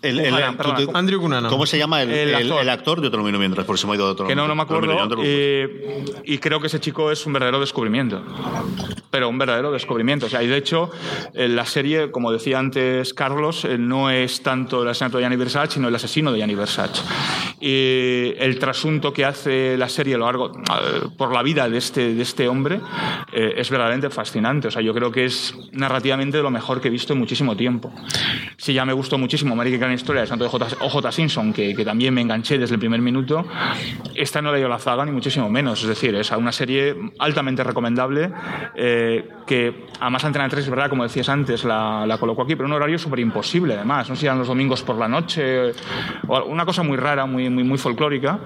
[0.03, 0.79] El, el- Ojalá, tú- perdona.
[0.85, 1.51] tú- Andrew Cunanan.
[1.51, 2.61] ¿Cómo se llama el, El el- actor.
[2.63, 3.03] el actor?
[3.03, 4.55] Yo te lo miro mientras, por si me ha ido de otro que no, no
[4.55, 4.95] me acuerdo.
[5.23, 8.23] eh, y creo que ese chico es un verdadero descubrimiento.
[9.11, 10.27] Pero un verdadero descubrimiento.
[10.27, 10.91] O sea, y de hecho,
[11.33, 15.37] en la serie, como decía antes Carlos, eh, no es tanto el asesinato de Gianni
[15.37, 17.03] Versace, sino el asesino de Gianni Versace.
[17.61, 21.79] Y el trasunto que hace la serie a lo largo, eh, por la vida de
[21.79, 22.81] este, de este hombre,
[23.33, 24.69] eh, es verdaderamente fascinante.
[24.69, 27.93] O sea, yo creo que es narrativamente lo mejor que he visto en muchísimo tiempo.
[28.57, 30.47] Sí, ya me gustó muchísimo American Story de Santo.
[30.47, 31.13] O.J.
[31.13, 33.47] Simpson, que, que también me enganché desde el primer minuto.
[34.15, 35.83] Esta no le dio la zaga, ni muchísimo menos.
[35.83, 38.31] Es decir, es una serie altamente recomendable,
[38.75, 42.67] eh, que además Antena 3, es verdad, como decías antes, la, la colocó aquí, pero
[42.67, 44.09] un horario súper imposible, además.
[44.09, 45.73] No sé si eran los domingos por la noche,
[46.27, 48.41] o una cosa muy rara, muy, muy, muy folclórica.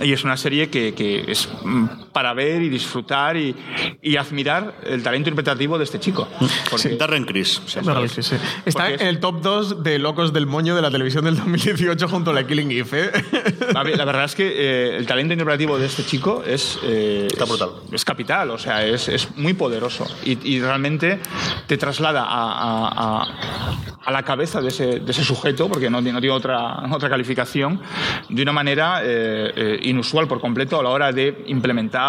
[0.00, 3.54] Y es una serie que, que es mm, para ver y disfrutar y,
[4.02, 6.28] y admirar el talento interpretativo de este chico.
[6.70, 7.60] Porque- Darren Criss.
[7.66, 8.36] Sí, sí.
[8.64, 12.08] Está es- en el top 2 de locos del moño de la televisión del 2018
[12.08, 13.10] junto a la Killing Eve.
[13.14, 13.54] ¿eh?
[13.96, 17.50] La verdad es que eh, el talento interpretativo de este chico es, eh, Está es-
[17.50, 17.70] brutal.
[17.92, 21.20] Es, capital, o sea, es, es muy poderoso y, y realmente
[21.66, 25.98] te traslada a, a- a- a la cabeza de ese, de ese sujeto, porque no,
[25.98, 27.80] tiene- no tiene otra, otra calificación,
[28.28, 31.99] de una manera eh, eh, inusual por completo a la hora de implementar,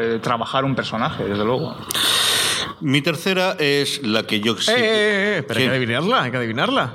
[0.00, 1.76] eh, trabajar un personaje, desde luego.
[2.80, 4.70] Mi tercera es la que yo sí.
[4.70, 6.92] Eh, eh, eh, pero hay que adivinarla, hay que adivinarla.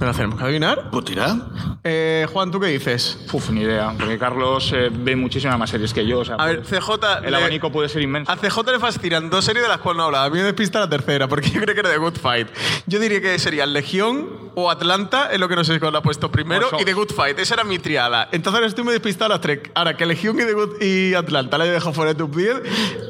[0.00, 0.88] ¿Me la tenemos que adivinar?
[0.90, 1.36] Pues tira.
[1.84, 3.18] Eh, Juan, ¿tú qué dices?
[3.30, 3.94] Uf, ni idea.
[3.98, 6.20] Porque Carlos eh, ve muchísimas más series que yo.
[6.20, 7.18] O sea, A ver, CJ.
[7.22, 8.32] el le- abanico puede ser inmenso.
[8.32, 10.24] A CJ le fascinan dos series de las cuales no habla.
[10.24, 12.48] A mí me despista la tercera, porque yo creo que era The Good Fight.
[12.86, 16.30] Yo diría que serían Legión o Atlanta, es lo que no sé cuál ha puesto
[16.32, 16.80] primero, Oso.
[16.80, 17.38] y The Good Fight.
[17.38, 18.26] Esa era mi triada.
[18.32, 19.60] Entonces ahora estoy muy despistado a las tres.
[19.74, 22.56] Ahora, que Legión y, The Good y Atlanta la he dejado fuera de top 10.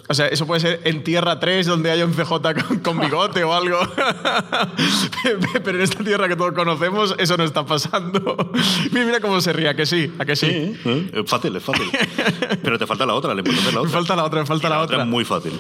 [0.09, 3.45] O sea, eso puede ser en Tierra 3, donde haya un CJ con, con bigote
[3.45, 3.79] o algo.
[5.65, 6.80] Pero en esta tierra que todos conocemos,
[7.19, 8.51] eso no está pasando.
[8.93, 10.47] Mira, mira cómo se ría, que sí, a que sí.
[10.51, 11.11] ¿Eh?
[11.15, 11.87] Es fácil, es fácil.
[12.63, 13.99] Pero te falta la otra, la importante es la Me otra.
[13.99, 15.03] falta la otra, me falta Y la otra.
[15.03, 15.53] es muy fácil.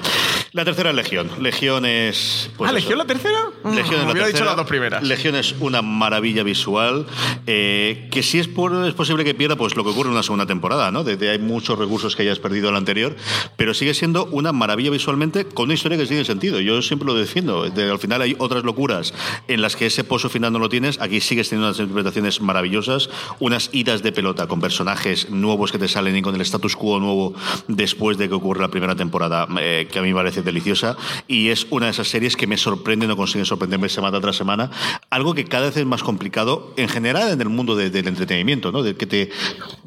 [0.52, 1.30] La tercera es Legión.
[1.40, 2.50] Legión es.
[2.56, 2.72] pues ah.
[2.74, 3.38] ¿Legión la tercera?
[3.62, 4.44] Mm, Legión es me la hubiera dicho tercera.
[4.46, 5.02] las dos primeras.
[5.02, 7.06] Legión es una maravilla visual.
[7.46, 10.22] eh, que si es, por- es posible que pierda pues lo que ocurre en una
[10.22, 11.04] segunda temporada, ¿no?
[11.04, 13.16] De, de hay muchos recursos que hayas perdido en la anterior,
[13.56, 16.60] pero sigue siendo una maravilla visualmente con una historia que tiene sentido.
[16.60, 17.68] Yo siempre lo defiendo.
[17.68, 19.14] De- al final hay otras locuras
[19.48, 21.00] en las que ese pozo final no lo tienes.
[21.00, 23.08] Aquí sigues teniendo unas interpretaciones maravillosas,
[23.40, 27.00] unas idas de pelota con personajes nuevos que te salen y con el status quo
[27.00, 27.34] nuevo
[27.68, 30.96] después de que ocurre la primera temporada, eh, que a mí me parece deliciosa.
[31.26, 34.70] Y es una de esas series que me sorprende, no consigue sorprenderme semana tras semana.
[35.08, 38.70] Algo que cada vez es más complicado en general en el mundo de- del entretenimiento,
[38.72, 38.82] ¿no?
[38.82, 39.30] De que te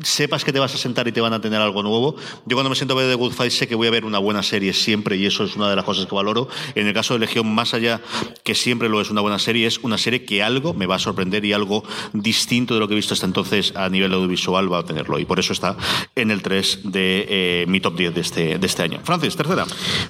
[0.01, 2.15] sepas que te vas a sentar y te van a tener algo nuevo.
[2.45, 4.19] Yo cuando me siento a ver The Good Fight sé que voy a ver una
[4.19, 6.47] buena serie siempre y eso es una de las cosas que valoro.
[6.76, 8.01] En el caso de Legión, más allá
[8.43, 10.99] que siempre lo es una buena serie, es una serie que algo me va a
[10.99, 11.12] sorprender
[11.43, 11.84] y algo
[12.14, 15.20] distinto de lo que he visto hasta entonces a nivel audiovisual va a tenerlo.
[15.20, 15.76] Y por eso está
[16.16, 18.99] en el 3 de eh, mi top 10 de este, de este año.
[19.03, 19.66] Francis, tercera.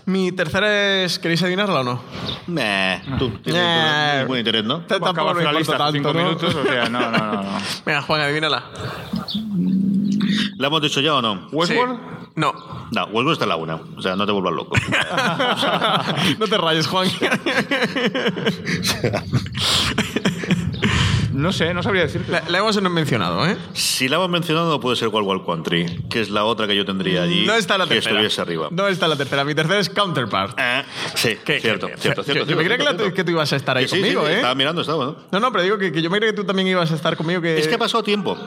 [0.05, 1.19] Mi tercera es.
[1.19, 2.01] ¿Queréis adivinarla o no?
[2.47, 4.17] Meh, tú tienes Nah.
[4.19, 4.81] muy buen interés, ¿no?
[4.81, 6.23] Tampoco Acabas me la lista cinco tanto, ¿no?
[6.23, 7.43] minutos, o sea, no, no, no.
[7.43, 7.57] no.
[7.85, 8.63] Venga, Juan, adivínala.
[10.57, 11.47] ¿La hemos dicho ya o no?
[11.51, 11.95] ¿Westworld?
[11.97, 12.29] Sí.
[12.35, 12.53] No.
[12.91, 13.75] No, Westworld está en la una.
[13.75, 14.75] O sea, no te vuelvas loco.
[16.39, 17.07] no te rayes, Juan.
[21.33, 22.31] No sé, no sabría decirte.
[22.31, 23.57] la, la hemos mencionado, ¿eh?
[23.73, 26.75] Si la hemos mencionado, no puede ser Wild Wild Country, que es la otra que
[26.75, 27.45] yo tendría allí.
[27.45, 28.15] No está la que tercera.
[28.15, 28.67] estuviese arriba.
[28.71, 29.43] No está la tercera.
[29.43, 30.55] Mi tercera es Counterpart.
[30.59, 30.83] Ah,
[31.15, 31.59] sí, ¿Qué?
[31.59, 31.97] cierto, ¿Qué?
[31.97, 32.49] cierto, Yo- cierto.
[32.51, 34.35] Yo me creía que, la- tú ibas a estar ahí Que sí, conmigo, sí, ¿eh?
[34.35, 35.15] Estaba mirando, estaba, ¿no?
[35.31, 37.17] No, no, pero digo que, que yo me creía que tú también ibas a estar
[37.17, 37.41] conmigo.
[37.41, 37.57] Que...
[37.57, 38.37] Es que ha pasado tiempo.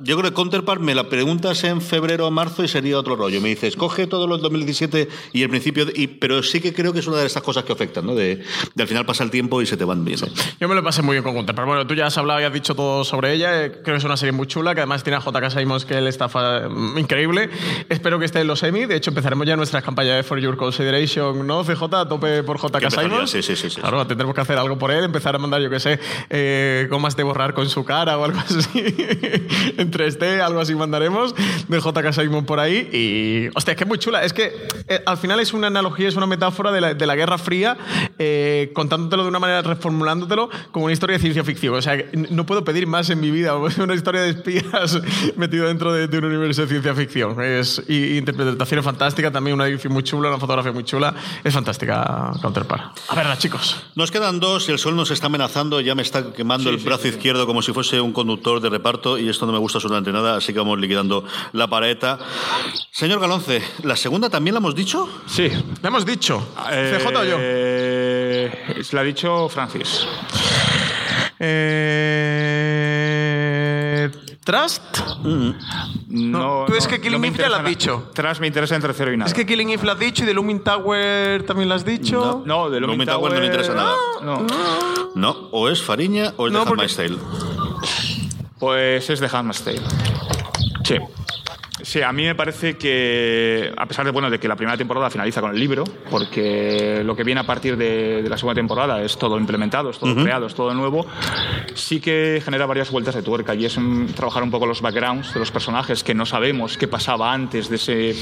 [0.00, 3.40] Yo creo que Counterpart me la preguntas en febrero o marzo y sería otro rollo.
[3.40, 5.86] Me dices, coge todo los 2017 y el principio.
[5.86, 8.14] de- y, pero sí que creo que es una de estas cosas que afectan, ¿no?
[8.14, 8.42] De,
[8.74, 10.28] de al final pasa el tiempo y se te van viendo.
[10.60, 11.66] Yo me lo pasé muy bien con Counterpart.
[11.66, 13.64] Bueno, tú ya has y has dicho todo sobre ella.
[13.64, 15.50] Eh, Creo que es una serie muy chula, que además tiene a J.K.
[15.50, 17.48] Simons, que él está mm, increíble.
[17.88, 18.86] Espero que esté en los Emmy.
[18.86, 21.64] De hecho, empezaremos ya nuestras campañas de For Your Consideration, ¿no?
[21.64, 22.90] CJ, a tope por J.K.
[22.90, 23.30] Simons.
[23.30, 23.80] sí, sí, sí, sí.
[23.80, 25.98] Claro, tendremos que hacer algo por él, empezar a mandar, yo qué sé,
[26.30, 28.68] eh, gomas de borrar con su cara o algo así.
[29.78, 31.34] en 3D, algo así mandaremos
[31.68, 32.12] de J.K.
[32.12, 32.88] Simon por ahí.
[32.92, 34.22] Y, hostia, es que es muy chula.
[34.24, 34.52] Es que
[34.88, 37.76] eh, al final es una analogía, es una metáfora de la, de la Guerra Fría,
[38.18, 41.74] eh, contándotelo de una manera, reformulándotelo como una historia de ciencia ficción.
[41.74, 41.96] O sea,
[42.30, 43.54] no puedo pedir más en mi vida.
[43.78, 45.00] Una historia de espías
[45.36, 47.40] metido dentro de, de un universo de ciencia ficción.
[47.42, 51.14] Es, y, y interpretación es fantástica, también una edición muy chula, una fotografía muy chula.
[51.44, 52.98] Es fantástica Counterpart.
[53.08, 53.76] A verla, chicos.
[53.94, 55.80] Nos quedan dos y el sol nos está amenazando.
[55.80, 59.28] Ya me está quemando el brazo izquierdo como si fuese un conductor de reparto y
[59.28, 62.18] esto no me gusta absolutamente nada, así que vamos liquidando la pareeta.
[62.90, 65.08] Señor Galonce, ¿la segunda también la hemos dicho?
[65.26, 65.48] Sí.
[65.48, 66.54] Le hemos dicho.
[66.70, 67.36] Eh, CJ o yo.
[68.82, 70.06] Se la ha dicho Francis.
[73.20, 74.10] Eh,
[74.44, 74.82] Trust.
[76.08, 78.10] No, tú es no, que Killing no me Eve ya la has dicho.
[78.14, 79.28] Tras me interesa en tercero y nada.
[79.28, 82.42] Es que Killing Eve la has dicho y de Looming Tower también la has dicho.
[82.46, 83.94] No, de Lumin Lumin Tower no le interesa nada.
[84.22, 84.46] No.
[85.14, 87.18] No, o es Fariña o es No, de porque- Handmaid's Tale.
[88.58, 89.80] Pues es de Handmaid's Tale.
[90.84, 90.96] Sí.
[91.88, 95.08] Sí, a mí me parece que, a pesar de, bueno, de que la primera temporada
[95.08, 99.00] finaliza con el libro, porque lo que viene a partir de, de la segunda temporada
[99.02, 101.06] es todo implementado, es todo creado, es todo nuevo,
[101.72, 105.32] sí que genera varias vueltas de tuerca y es mm, trabajar un poco los backgrounds
[105.32, 108.14] de los personajes que no sabemos qué pasaba antes de, ese,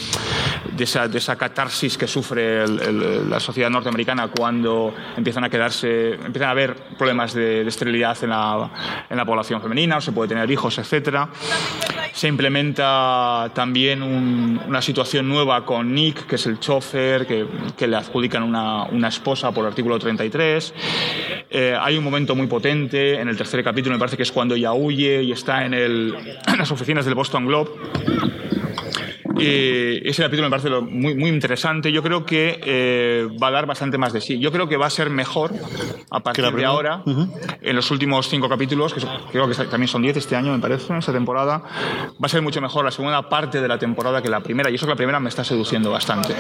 [0.71, 5.51] de, esa, de esa catarsis que sufre el- el- la sociedad norteamericana cuando empiezan a
[5.51, 8.71] quedarse, empiezan a haber problemas de, de esterilidad en la,
[9.11, 11.29] en la población femenina, o se puede tener hijos, etcétera.
[12.13, 17.97] Se implementa también un- una situación nueva con Nick, que es el chofer, que, le
[17.97, 20.75] adjudican una, una esposa por artículo 33.
[21.49, 24.55] Eh, hay un momento muy potente en el tercer capítulo, me parece que es cuando
[24.57, 26.15] ella huye y está en, el-
[26.47, 27.71] en las oficinas del Boston Globe.
[29.39, 31.93] Y ese capítulo me parece muy, muy interesante.
[31.93, 34.39] Yo creo que eh, va a dar bastante más de sí.
[34.39, 35.53] Yo creo que va a ser mejor
[36.11, 37.03] a partir de ahora,
[37.61, 39.01] en los últimos cinco capítulos, que
[39.33, 41.63] creo que también son diez este año, me parece, esta temporada.
[42.13, 44.71] Va a ser mucho mejor la segunda parte de la temporada que la primera.
[44.71, 46.35] Y eso que la primera me está seduciendo bastante.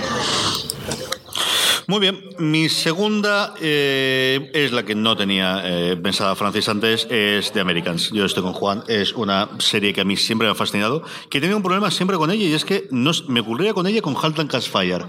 [1.88, 7.52] Muy bien, mi segunda eh, es la que no tenía eh, pensada Francis antes, es
[7.52, 8.10] The Americans.
[8.10, 11.40] Yo estoy con Juan, es una serie que a mí siempre me ha fascinado, que
[11.40, 14.16] tenía un problema siempre con ella y es que no, me ocurría con ella con
[14.20, 15.04] Halt and Catch Fire.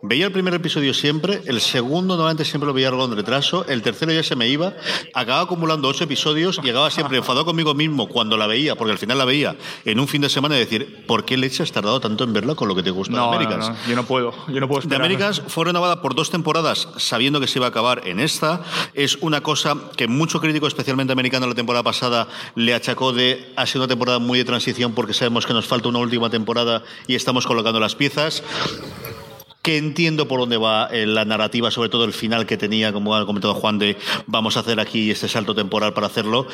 [0.00, 4.10] Veía el primer episodio siempre, el segundo normalmente siempre lo veía en retraso, el tercero
[4.10, 4.72] ya se me iba,
[5.12, 9.18] acababa acumulando ocho episodios, llegaba siempre enfadado conmigo mismo cuando la veía, porque al final
[9.18, 9.54] la veía
[9.84, 12.54] en un fin de semana y decir, ¿por qué leche has tardado tanto en verla
[12.54, 13.68] con lo que te gusta No, de no, Americans?
[13.68, 14.32] no, yo no puedo.
[14.48, 15.02] Yo no puedo The esperar.
[15.04, 18.62] Americans fue renovada por dos temporadas sabiendo que se iba a acabar en esta.
[18.94, 23.66] Es una cosa que mucho crítico, especialmente americano, la temporada pasada le achacó de ha
[23.66, 27.14] sido una temporada muy de transición porque sabemos que nos falta una última temporada y
[27.14, 28.42] estamos colocando las piezas
[29.62, 33.14] que entiendo por dónde va eh, la narrativa, sobre todo el final que tenía, como
[33.14, 33.96] ha comentado Juan, de
[34.26, 36.48] vamos a hacer aquí este salto temporal para hacerlo,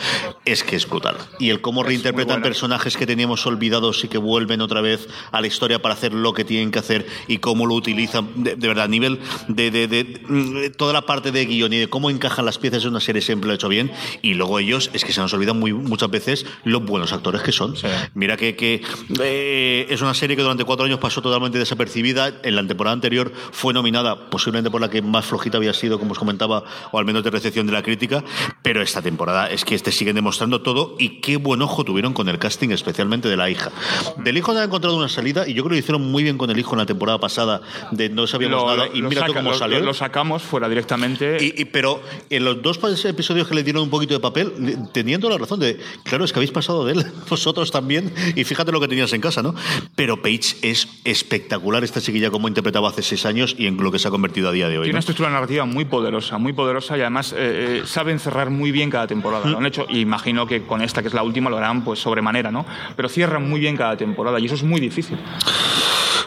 [0.44, 1.16] es que es brutal.
[1.38, 5.46] Y el cómo reinterpretan personajes que teníamos olvidados y que vuelven otra vez a la
[5.46, 8.84] historia para hacer lo que tienen que hacer y cómo lo utilizan, de, de verdad,
[8.84, 12.58] a nivel de, de- de, toda la parte de guion y de cómo encajan las
[12.58, 13.90] piezas de una serie siempre lo ha hecho bien.
[14.20, 17.52] Y luego ellos, es que se nos olvidan muy, muchas veces los buenos actores que
[17.52, 17.74] son.
[18.12, 18.82] Mira que, que,
[19.20, 22.34] eh, es una serie que durante cuatro años pasó totalmente desapercibida.
[22.42, 26.12] En la temporada anterior fue nominada, posiblemente por la que más flojita había sido, como
[26.12, 28.22] os comentaba, o al menos de recepción de la crítica.
[28.62, 32.28] Pero esta temporada es que te siguen demostrando todo y qué buen ojo tuvieron con
[32.28, 33.70] el casting, especialmente de la hija.
[34.18, 36.36] Del hijo no ha encontrado una salida y yo creo que lo hicieron muy bien
[36.36, 37.60] con el hijo en la temporada pasada,
[37.92, 39.80] de no sabíamos Lo, nada y mira tú saca- cómo lo- salió.
[39.80, 41.38] lo sacamos fuera directamente.
[41.40, 44.52] Y, y- pero en los dos episodios que le dieron un poquito de papel,
[44.92, 48.72] teniendo la razón de, claro, es que habéis pasado de él, vosotros también, y fíjate
[48.72, 49.54] lo que tenías en casa, ¿no?
[49.94, 53.98] Pero Paige es espectacular, esta chiquilla como interpretaba hace seis años y en lo que
[53.98, 54.84] se ha convertido a día de hoy.
[54.84, 54.96] Tiene ¿no?
[54.96, 58.90] una estructura narrativa muy poderosa, muy poderosa y además eh, eh, saben cerrar muy bien
[58.90, 59.48] cada temporada.
[59.48, 62.00] Lo han hecho y imagino que con esta, que es la última, lo harán pues
[62.00, 62.64] sobremanera, ¿no?
[62.96, 65.18] Pero cierran muy bien cada temporada y eso es muy difícil.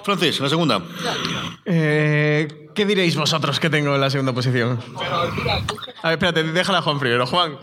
[0.04, 0.82] Francis, la segunda.
[1.66, 4.80] Eh, ¿Qué diréis vosotros que tengo en la segunda posición?
[6.04, 7.28] A ver, espérate, déjala a Juan primero.
[7.28, 7.58] Juan.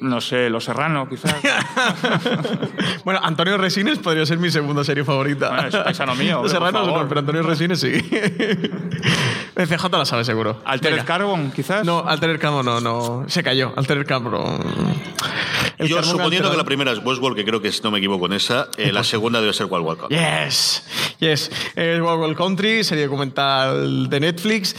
[0.00, 1.34] No sé, Los Serrano, quizás.
[3.04, 5.48] bueno, Antonio Resines podría ser mi segunda serie favorita.
[5.50, 7.02] Bueno, es paisano mío, Los hombre, por Serranos favor.
[7.02, 7.92] no, pero Antonio Resines sí.
[9.56, 10.60] El CJ la sabe seguro.
[10.64, 11.04] Altered Venga.
[11.06, 11.84] Carbon, quizás.
[11.84, 13.24] No, Altered Carbon no, no.
[13.28, 13.72] Se cayó.
[13.76, 14.60] Altered Carbon.
[15.78, 18.26] El Yo suponiendo que la primera es Westworld, que creo que si no me equivoco
[18.26, 20.18] en esa, eh, la segunda debe ser Wild Wild Country.
[20.18, 20.84] Yes,
[21.18, 21.50] yes.
[21.74, 24.74] Es Wild Wild Country, serie documental de Netflix.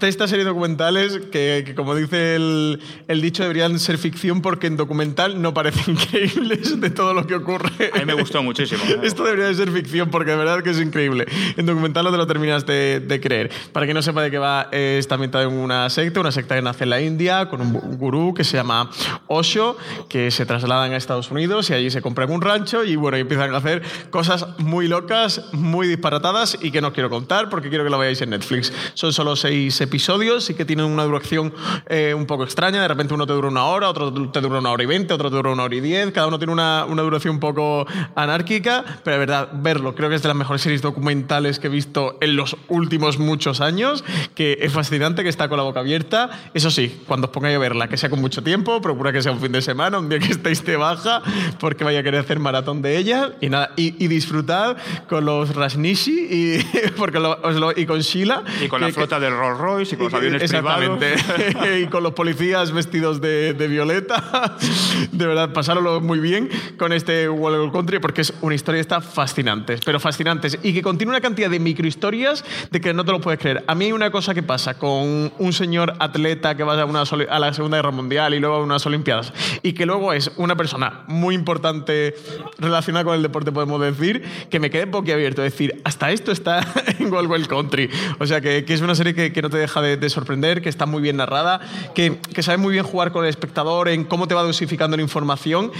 [0.00, 4.66] De estas series documentales que, que, como dice el, el dicho, deberían ser ficción porque
[4.66, 7.90] en documental no parecen increíbles de todo lo que ocurre.
[7.92, 8.82] A mí me gustó muchísimo.
[9.02, 11.26] Esto debería de ser ficción porque de verdad que es increíble.
[11.56, 13.50] En documental no te lo terminas de, de creer.
[13.72, 16.62] Para quien no sepa de qué va, está ambientado en una secta, una secta que
[16.62, 18.90] nace en la India, con un gurú que se llama
[19.26, 19.76] Osho,
[20.08, 23.20] que se trasladan a Estados Unidos y allí se compran un rancho y bueno, y
[23.20, 27.84] empiezan a hacer cosas muy locas, muy disparatadas y que no quiero contar porque quiero
[27.84, 28.72] que lo veáis en Netflix.
[28.94, 31.52] Son solo seis episodios y que tienen una duración
[31.88, 32.82] eh, un poco extraña.
[32.82, 35.30] De repente uno te dura una hora, otro te dura una hora y veinte, otro
[35.30, 36.12] te dura una hora y diez.
[36.12, 39.94] Cada uno tiene una, una duración un poco anárquica, pero de verdad, verlo.
[39.94, 43.60] Creo que es de las mejores series documentales que he visto en los últimos muchos
[43.60, 44.04] años,
[44.34, 46.30] que es fascinante, que está con la boca abierta.
[46.54, 49.32] Eso sí, cuando os pongáis a verla, que sea con mucho tiempo, procura que sea
[49.32, 51.22] un fin de semana, un día que estéis de baja,
[51.60, 53.32] porque vaya a querer hacer maratón de ella.
[53.40, 54.76] Y nada, y, y disfrutad
[55.08, 58.42] con los Rasnishi y, porque lo- os lo- y con Sheila.
[58.64, 60.82] Y con que- la que- flota del Rolls Royce y con los aviones privados.
[61.02, 61.80] Exactamente.
[61.82, 64.56] y con los policías vestidos de, de violeta.
[65.12, 66.48] De verdad, pasároslo muy bien
[66.78, 70.58] con este World of Country porque es una historia está fascinante, pero fascinantes.
[70.62, 73.64] Y que contiene una cantidad de microhistorias de que no te lo puedes creer.
[73.66, 77.02] A mí hay una cosa que pasa con un señor atleta que va a, una
[77.02, 80.56] a la Segunda Guerra Mundial y luego a unas Olimpiadas y que luego es una
[80.56, 82.14] persona muy importante
[82.58, 85.44] relacionada con el deporte, podemos decir, que me quedé boquiabierto.
[85.44, 86.60] Es decir, hasta esto está
[86.98, 87.88] en Wild Country.
[88.18, 90.62] O sea, que, que es una serie que, que no te deja de, de sorprender,
[90.62, 91.60] que está muy bien narrada,
[91.94, 95.02] que, que sabe muy bien jugar con el espectador en cómo te va dosificando la
[95.02, 95.72] información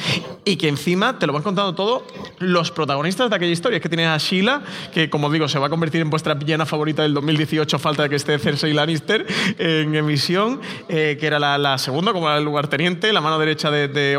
[0.44, 2.06] y que encima te lo van contando todo
[2.38, 3.76] los protagonistas de aquella historia.
[3.76, 4.62] Es que tienes a Sheila,
[4.92, 8.10] que como digo, se va a convertir en vuestra villana favorita del 2018, falta de
[8.10, 9.26] que esté Cersei Lannister
[9.58, 13.70] en emisión, eh, que era la, la segunda, como era el lugarteniente, la mano derecha
[13.70, 14.14] de, de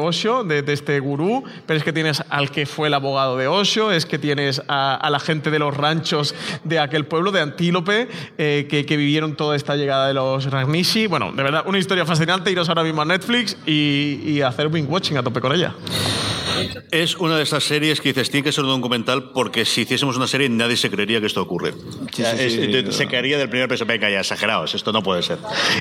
[0.46, 4.06] de, este gurú, pero es que tienes al que fue el abogado de Osho, es
[4.06, 8.08] que tienes a, a la gente de los ranchos de aquel pueblo, de Antílope,
[8.38, 11.08] eh, que, vivieron toda esta llegada de los Ragnishi.
[11.08, 14.86] Bueno, de verdad, una historia fascinante, iros ahora mismo a Netflix y, y hacer wing
[14.88, 15.74] watching a tope con ella.
[16.92, 20.16] Es una de esas series que dices, tiene que ser un documental porque si hiciésemos
[20.18, 21.72] una serie nadie se creería que esto ocurre.
[21.72, 25.24] O sea, es- de- se caería del primer peso, venga ya, exagerados, esto no puede
[25.24, 25.38] ser.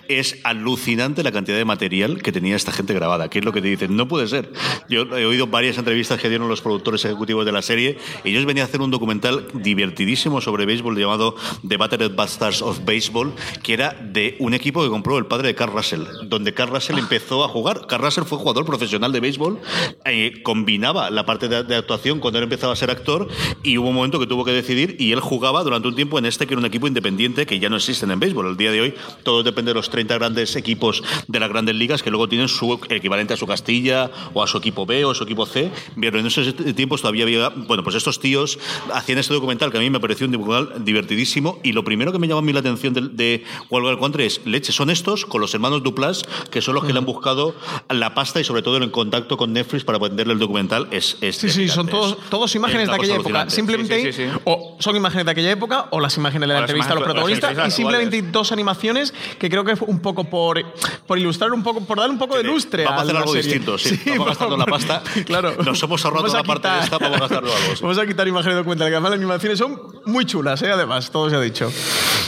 [0.09, 3.61] Es alucinante la cantidad de material que tenía esta gente grabada, que es lo que
[3.63, 4.53] te dicen, no puede ser.
[4.89, 8.45] Yo he oído varias entrevistas que dieron los productores ejecutivos de la serie y ellos
[8.47, 13.75] venían a hacer un documental divertidísimo sobre béisbol llamado The Battered Bastards of Baseball, que
[13.75, 17.45] era de un equipo que compró el padre de Carl Russell, donde Carl Russell empezó
[17.45, 17.87] a jugar.
[17.87, 19.61] Carl Russell fue jugador profesional de béisbol,
[20.05, 23.29] eh, combinaba la parte de, de actuación cuando él empezaba a ser actor
[23.63, 26.25] y hubo un momento que tuvo que decidir y él jugaba durante un tiempo en
[26.25, 28.47] este que era un equipo independiente que ya no existen en béisbol.
[28.47, 28.95] El día de hoy
[29.25, 32.81] todo depende de los 30 grandes equipos de las grandes ligas que luego tienen su
[32.89, 35.71] equivalente a su Castilla o a su equipo B o a su equipo C.
[36.01, 38.59] Pero en esos tiempos todavía había, bueno, pues estos tíos
[38.95, 42.19] hacían este documental que a mí me pareció un documental divertidísimo y lo primero que
[42.19, 45.43] me llamó a mí la atención de, de Wild Country es, leche, son estos con
[45.43, 47.55] los hermanos Duplas, que son los que le han buscado
[47.91, 50.54] la pasta y sobre todo en contacto con Netflix para venderle el documental.
[50.91, 53.51] Es, es Sí, sí, son todos, es- todos imágenes es de aquella época.
[53.51, 54.39] Simplemente Sí, sí, sí, sí.
[54.45, 57.53] o son imágenes de aquella época o las imágenes de la entrevista a los protagonistas
[57.69, 58.33] y simplemente actuales.
[58.33, 60.63] dos animaciones que creo que fue un poco por,
[61.07, 63.43] por ilustrar un poco, por dar un poco de lustre vamos a hacer algo serie.
[63.51, 63.99] distinto, sí.
[64.07, 65.03] Vamos a gastarnos la pasta.
[65.27, 65.55] Claro.
[65.65, 67.83] Nos hemos ahorrado la parte de quitar- esta, vamos a gastarlo algo, sí.
[67.83, 70.71] Vamos a quitar imágenes documentales, que además las animaciones son muy chulas, ¿eh?
[70.71, 71.71] además, todo se ha dicho.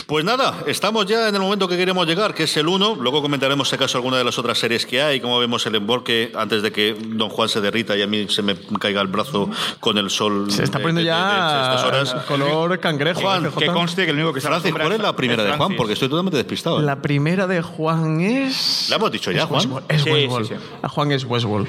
[0.07, 2.97] Pues nada, estamos ya en el momento que queremos llegar, que es el 1.
[3.01, 6.33] Luego comentaremos si acaso alguna de las otras series que hay, cómo vemos el emborque
[6.37, 9.51] antes de que Don Juan se derrita y a mí se me caiga el brazo
[9.81, 10.51] con el sol.
[10.51, 12.15] Se está de- poniendo de- de- de estas ya horas.
[12.27, 13.21] color cangrejo.
[13.21, 13.51] Juan.
[13.53, 15.77] Que conste que el único que se Francis, acostumbra ¿cuál es la primera de Juan?
[15.77, 16.81] Porque estoy totalmente despistado.
[16.81, 16.83] ¿eh?
[16.83, 18.87] La primera de Juan es.
[18.91, 19.61] La hemos dicho ya, es Juan.
[19.61, 20.49] Westworld, Es Sí, Westworld.
[20.49, 20.61] sí, sí.
[20.83, 21.69] A Juan es Westworld.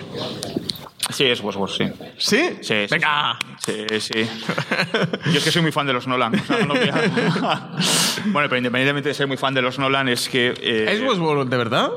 [1.09, 1.85] Sí, es Westworld, sí.
[2.17, 2.49] ¿Sí?
[2.61, 3.39] Sí, sí, Venga.
[3.65, 4.13] Sí, sí.
[5.31, 6.35] Yo es que soy muy fan de los Nolan.
[6.35, 6.91] o sea, no lo voy a-
[8.25, 10.53] bueno, pero independientemente de ser muy fan de los Nolan, es que.
[10.61, 11.89] eh, ¿Es Westworld de verdad?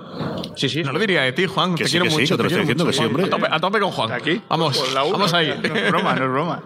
[0.56, 0.82] Sí, sí.
[0.82, 1.74] No lo diría de ti, Juan.
[1.74, 2.36] Que te sí, quiero que sí, mucho.
[2.36, 3.08] que te lo quiero estoy diciendo mucho, que sí, Juan.
[3.08, 3.24] hombre.
[3.24, 4.12] A tope, a tope con Juan.
[4.12, 4.40] aquí.
[4.48, 5.12] Vamos, la uno.
[5.12, 5.54] vamos ahí.
[5.62, 6.62] No es broma, no es broma.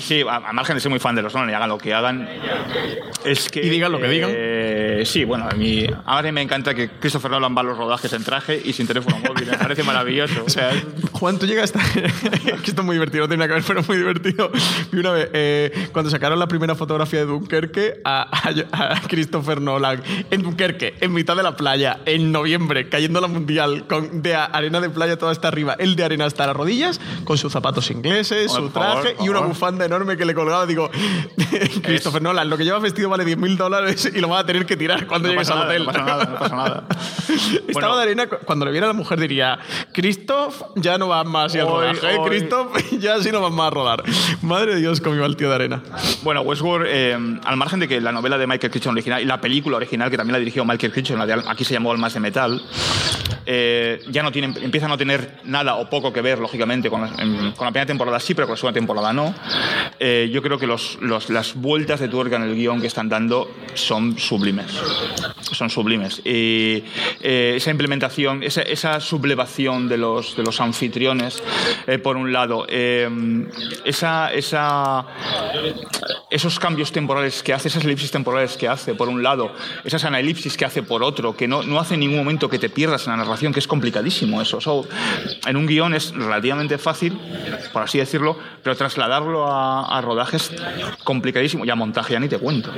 [0.00, 1.92] Sí, a, a margen de ser muy fan de los Nolan y hagan lo que
[1.94, 2.28] hagan,
[3.24, 3.64] es que.
[3.64, 4.30] Y digan lo que digan.
[4.32, 5.86] eh, sí, bueno, a mí.
[6.06, 8.86] A mí me encanta que Christopher Nolan va a los rodajes en traje y sin
[8.86, 9.46] teléfono móvil.
[9.50, 10.44] Me parece maravilloso.
[10.44, 10.70] O sea,
[11.12, 11.79] Juan, tú llegas a estar...
[12.62, 14.50] que esto es muy divertido, no tiene nada que ver, pero muy divertido.
[14.92, 19.60] Y una vez, eh, cuando sacaron la primera fotografía de Dunkerque a, a- a Christopher
[19.60, 24.34] Nolan en Dunkerque, en mitad de la playa, en noviembre, cayendo la mundial, con de
[24.34, 27.90] arena de playa toda hasta arriba, el de arena hasta las rodillas, con sus zapatos
[27.90, 29.54] ingleses, su por favor, traje por y una favor.
[29.54, 30.66] bufanda enorme que le colgaba.
[30.66, 30.90] Digo,
[31.82, 34.76] Christopher Nolan, lo que llevas vestido vale 10.000 dólares y lo vas a tener que
[34.76, 35.80] tirar cuando no llegues al hotel.
[35.84, 36.84] no pasa nada, no pasa nada.
[37.68, 37.96] Estaba Bueno.
[37.96, 39.58] de arena, cu- cuando le viera a la mujer diría,
[39.92, 42.28] Christoph, ya no vas más y al Hoy, rodaje, hoy.
[42.28, 44.02] Christoph, ya sí no vas más a rodar.
[44.42, 45.82] Madre de Dios, cómo iba el tío de arena.
[46.22, 47.14] Bueno, Westworld, eh,
[47.44, 50.16] al margen de que la novela de Michael Crichton original y la película original, que
[50.16, 52.62] también la dirigió Michael Crichton, la de Al- aquí se llamó Almas de Metal,
[53.46, 57.08] eh, ya no empieza a no tener nada o poco que ver, lógicamente, con la,
[57.22, 59.34] en- con la primera temporada sí, pero con la segunda temporada no.
[59.98, 63.08] Eh, yo creo que los, los- las vueltas de tuerca en el guion que están
[63.08, 64.72] dando son sublimes.
[65.52, 66.20] Son sublimes.
[66.24, 66.84] Y
[67.20, 71.42] eh, esa implementación, esa, esa sublevación de los, de los anfitriones,
[71.86, 73.08] eh, por un lado, eh,
[73.84, 74.30] esa,
[76.30, 79.52] esos cambios temporales que hace, esas elipsis temporales que hace, por un lado,
[79.84, 82.68] esas anelipsis que hace por otro, que no, no hace en ningún momento que te
[82.68, 84.58] pierdas en la narración, que es complicadísimo eso.
[84.58, 84.86] Eso,
[85.46, 87.18] en un guion es relativamente fácil,
[87.72, 90.52] por así decirlo, pero trasladarlo a, a rodajes
[91.04, 92.70] complicadísimo, y a montaje ya ni te cuento.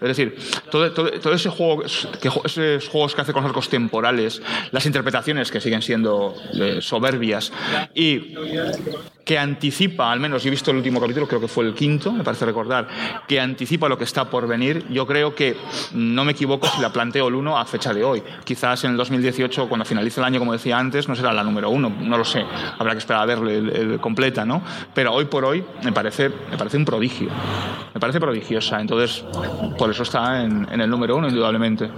[0.00, 0.36] Es decir,
[0.70, 1.82] todo, todo, todo ese juego,
[2.20, 6.78] que, esos juegos que hace con los arcos temporales, las interpretaciones que siguen siendo eh,
[6.80, 7.52] soberbias,
[7.94, 9.15] y Oh, Julia.
[9.26, 12.12] Que anticipa, al menos yo he visto el último capítulo, creo que fue el quinto,
[12.12, 12.86] me parece recordar,
[13.26, 14.86] que anticipa lo que está por venir.
[14.88, 15.56] Yo creo que
[15.94, 18.22] no me equivoco si la planteo el 1 a fecha de hoy.
[18.44, 21.68] Quizás en el 2018, cuando finalice el año, como decía antes, no será la número
[21.70, 22.44] uno, no lo sé.
[22.78, 24.62] Habrá que esperar a el- el completa, ¿no?
[24.94, 27.28] Pero hoy por hoy me parece, me parece un prodigio.
[27.94, 28.80] Me parece prodigiosa.
[28.80, 29.24] Entonces,
[29.76, 31.90] por eso está en, en el número uno, indudablemente.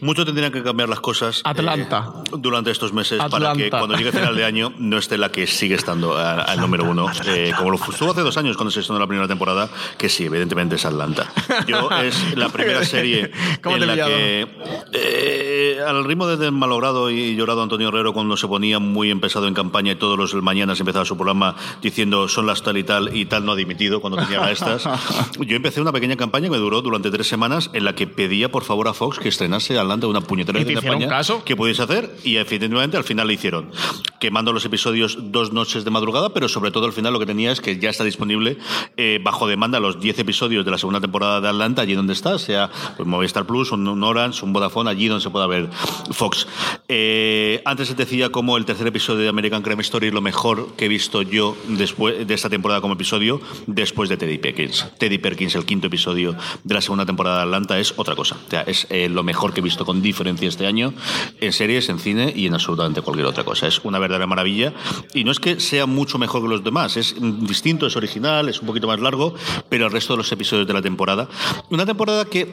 [0.00, 1.42] Mucho tendrían que cambiar las cosas.
[1.44, 2.08] Atlanta.
[2.32, 5.46] eh, durante estos meses para que cuando llegue final de año no esté la que
[5.46, 7.06] sigue estando al número uno.
[7.26, 10.24] Eh, como lo estuvo hace dos años cuando se estrenó la primera temporada, que sí,
[10.24, 11.32] evidentemente es Atlanta.
[11.66, 13.30] Yo es la primera serie
[13.62, 14.48] ¿Cómo te en la que
[14.92, 15.45] eh,
[15.86, 19.92] al ritmo de malogrado y llorado Antonio Herrero cuando se ponía muy empezado en campaña
[19.92, 23.44] y todos los mañanas empezaba su programa diciendo son las tal y tal y tal
[23.44, 24.88] no ha dimitido cuando tenía estas.
[25.40, 28.64] Yo empecé una pequeña campaña que duró durante tres semanas en la que pedía por
[28.64, 31.44] favor a Fox que estrenase Atlanta una puñetera ¿Y vez te en hicieron España caso?
[31.44, 33.70] que pudiese hacer y efectivamente al final le hicieron
[34.18, 37.52] quemando los episodios dos noches de madrugada, pero sobre todo al final lo que tenía
[37.52, 38.58] es que ya está disponible
[38.96, 42.38] eh, bajo demanda los 10 episodios de la segunda temporada de Atlanta, allí donde está,
[42.38, 45.68] sea pues, Movistar Plus, un, un Orange, un Vodafone, allí donde se pueda ver
[46.10, 46.46] Fox.
[46.88, 50.74] Eh, antes se decía como el tercer episodio de American Crime Story es lo mejor
[50.76, 54.86] que he visto yo después de esta temporada como episodio, después de Teddy Perkins.
[54.98, 58.36] Teddy Perkins, el quinto episodio de la segunda temporada de Atlanta, es otra cosa.
[58.46, 60.94] O sea, es eh, lo mejor que he visto con diferencia este año
[61.40, 63.66] en series, en cine y en absolutamente cualquier otra cosa.
[63.66, 64.72] Es una verdadera maravilla.
[65.14, 68.60] Y no es que sea mucho mejor que los demás, es distinto, es original, es
[68.60, 69.34] un poquito más largo,
[69.68, 71.28] pero el resto de los episodios de la temporada.
[71.70, 72.46] Una temporada que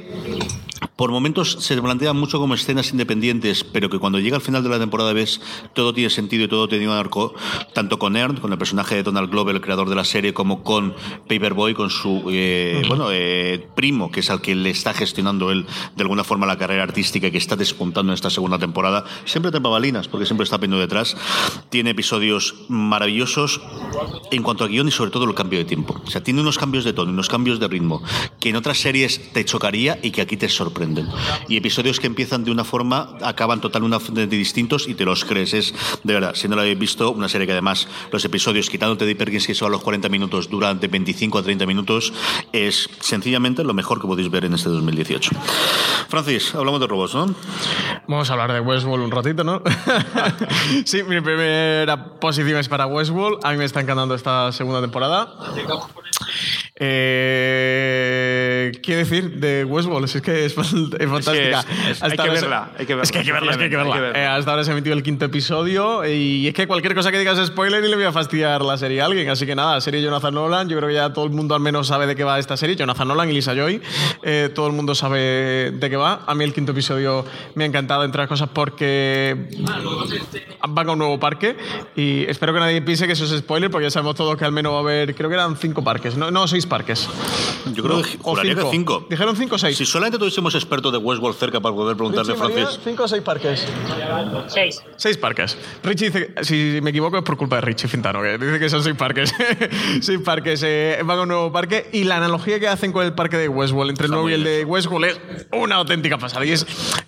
[0.95, 4.69] por momentos se plantea mucho como escenas independientes, pero que cuando llega al final de
[4.69, 5.41] la temporada ves
[5.73, 7.33] todo tiene sentido y todo tiene un arco,
[7.73, 10.63] tanto con Ern, con el personaje de Donald Glover, el creador de la serie, como
[10.63, 10.93] con
[11.27, 15.65] Paperboy, con su eh, bueno eh, primo, que es al que le está gestionando él
[15.95, 19.05] de alguna forma la carrera artística y que está despuntando en esta segunda temporada.
[19.25, 21.15] Siempre te babalinas, porque siempre está poniendo detrás.
[21.69, 23.61] Tiene episodios maravillosos
[24.31, 25.99] en cuanto a guion y sobre todo el cambio de tiempo.
[26.05, 28.03] O sea, tiene unos cambios de tono, unos cambios de ritmo
[28.39, 31.07] que en otras series te chocaría y que aquí te sorprenden.
[31.47, 35.53] Y episodios que empiezan de una forma, acaban totalmente distintos y te los crees.
[35.53, 39.05] Es, de verdad, si no lo habéis visto, una serie que además los episodios, quitándote
[39.05, 42.11] de Perkins, que son a los 40 minutos, duran de 25 a 30 minutos,
[42.51, 45.31] es sencillamente lo mejor que podéis ver en este 2018.
[46.09, 47.35] Francis, hablamos de robots, ¿no?
[48.07, 49.61] Vamos a hablar de Westworld un ratito, ¿no?
[50.85, 53.39] sí, mi primera posición es para Westworld.
[53.43, 55.33] A mí me está encantando esta segunda temporada.
[56.75, 60.05] Eh, ¿Qué decir de Westworld?
[60.05, 61.63] Es que es, fantástica.
[62.01, 63.03] hay que verla, hay que verla.
[63.03, 64.11] Es que hay que verla, es que hay que verla.
[64.15, 67.19] Eh, hasta ahora se ha emitido el quinto episodio y es que cualquier cosa que
[67.19, 69.29] digas es spoiler y le voy a fastidiar la serie a alguien.
[69.29, 70.67] Así que nada, serie Jonathan Nolan.
[70.67, 72.75] Yo creo que ya todo el mundo al menos sabe de qué va esta serie.
[72.75, 73.79] Jonathan Nolan y Lisa Joy.
[74.23, 76.23] Eh, todo el mundo sabe de qué va.
[76.25, 79.47] A mí el quinto episodio me ha encantado, entre otras cosas, porque
[80.67, 81.55] van a un nuevo parque
[81.95, 84.51] y espero que nadie piense que eso es spoiler porque ya sabemos todos que al
[84.51, 87.07] menos va a haber, creo que eran cinco parques, no, no seis parques.
[87.73, 89.05] Yo creo que O juraría que cinco.
[89.09, 89.77] Dijeron cinco o seis.
[89.77, 92.79] Si solamente tuviésemos expertos de Westworld cerca para poder preguntarle a Francis.
[92.83, 93.65] ¿Cinco o seis parques?
[94.47, 94.81] Seis.
[94.95, 95.57] Seis parques.
[95.83, 98.83] Richie dice, si me equivoco es por culpa de Richie Fintano, que dice que son
[98.83, 99.33] seis parques.
[100.01, 100.61] seis parques.
[100.63, 103.49] eh, van a un nuevo parque y la analogía que hacen con el parque de
[103.49, 105.19] Westworld, entre el nuevo y el bien de Westworld, es
[105.51, 106.45] una auténtica pasada.
[106.45, 106.65] Y es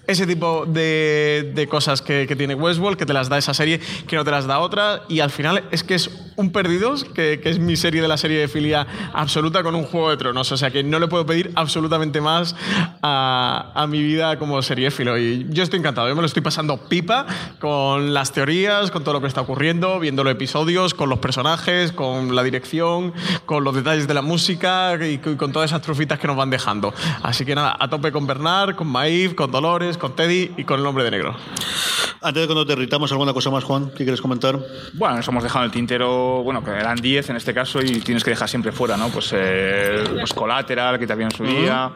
[0.07, 3.79] ese tipo de, de cosas que, que tiene Westworld, que te las da esa serie,
[4.07, 5.03] que no te las da otra.
[5.09, 8.17] Y al final es que es un Perdidos, que, que es mi serie de la
[8.17, 10.51] serie de filia absoluta con un Juego de Tronos.
[10.51, 12.55] O sea que no le puedo pedir absolutamente más
[13.01, 15.17] a, a mi vida como seriéfilo.
[15.17, 17.25] Y yo estoy encantado, yo me lo estoy pasando pipa
[17.59, 21.91] con las teorías, con todo lo que está ocurriendo, viendo los episodios, con los personajes,
[21.91, 23.13] con la dirección,
[23.45, 26.49] con los detalles de la música y, y con todas esas trufitas que nos van
[26.49, 26.93] dejando.
[27.23, 30.79] Así que nada, a tope con Bernard, con Maeve, con Dolores, con Teddy y con
[30.79, 31.35] el hombre de negro.
[32.21, 33.91] Antes de que nos derritamos, ¿alguna cosa más, Juan?
[33.91, 34.59] ¿Qué quieres comentar?
[34.93, 37.99] Bueno, nos hemos dejado en el tintero, bueno, que eran 10 en este caso y
[37.99, 39.09] tienes que dejar siempre fuera, ¿no?
[39.09, 41.91] Pues, eh, pues Collateral, que también en su día,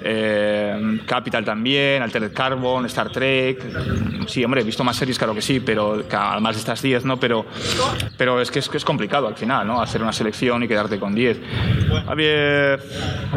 [0.00, 3.62] eh, Capital también, Altered Carbon, Star Trek.
[4.26, 7.18] Sí, hombre, he visto más series, claro que sí, pero además de estas 10, ¿no?
[7.18, 7.44] Pero,
[8.16, 9.80] pero es que es, que es complicado al final, ¿no?
[9.80, 11.40] Hacer una selección y quedarte con 10.
[12.06, 12.80] A ver,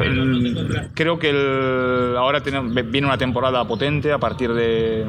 [0.01, 5.05] el- creo que el- ahora tiene- viene una temporada potente a partir de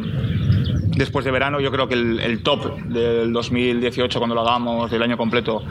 [0.97, 1.61] después de verano.
[1.61, 5.63] Yo creo que el, el top del 2018, cuando lo hagamos del año completo,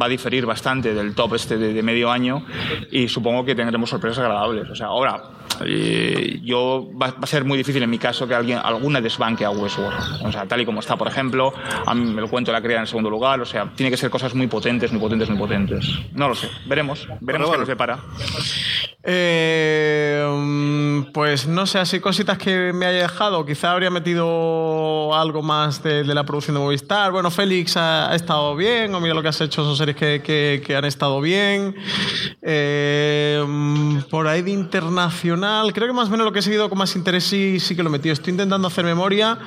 [0.00, 2.44] va a diferir bastante del top este de, de medio año
[2.90, 4.68] y supongo que tendremos sorpresas agradables.
[4.70, 5.22] O sea, ahora,
[5.64, 9.44] eh, yo va, va a ser muy difícil en mi caso que alguien alguna desbanque
[9.44, 10.26] a Westworld.
[10.26, 11.52] O sea, tal y como está, por ejemplo,
[11.86, 13.40] a mí el cuento de la cría en segundo lugar.
[13.40, 15.86] O sea, tiene que ser cosas muy potentes, muy potentes, muy potentes.
[16.12, 16.48] No lo sé.
[16.66, 17.06] Veremos.
[17.20, 17.98] Veremos qué nos depara.
[19.02, 20.24] Eh,
[21.14, 23.46] pues no sé, así cositas que me haya dejado.
[23.46, 27.12] Quizá habría metido algo más de, la producción de Movistar.
[27.12, 30.76] Bueno, Félix ha, estado bien, o mira lo que has hecho, son series que, que-
[30.76, 31.76] han estado bien.
[32.42, 33.40] Eh,
[34.10, 36.96] por ahí de internacional, creo que más o menos lo que he seguido con más
[36.96, 38.12] interés sí, sí que lo he metido.
[38.12, 39.38] Estoy intentando hacer memoria.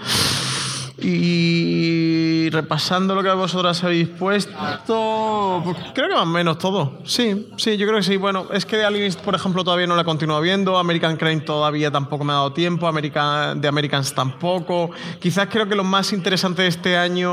[0.99, 2.16] Y
[2.49, 6.99] repasando lo que vosotras habéis puesto, pues creo que más o menos todo.
[7.03, 8.17] Sí, sí, yo creo que sí.
[8.17, 10.77] Bueno, es que de Aliens, por ejemplo, todavía no la he continuado viendo.
[10.77, 12.87] American Crime todavía tampoco me ha dado tiempo.
[12.87, 14.91] American, de Americans tampoco.
[15.19, 17.29] Quizás creo que lo más interesante de este año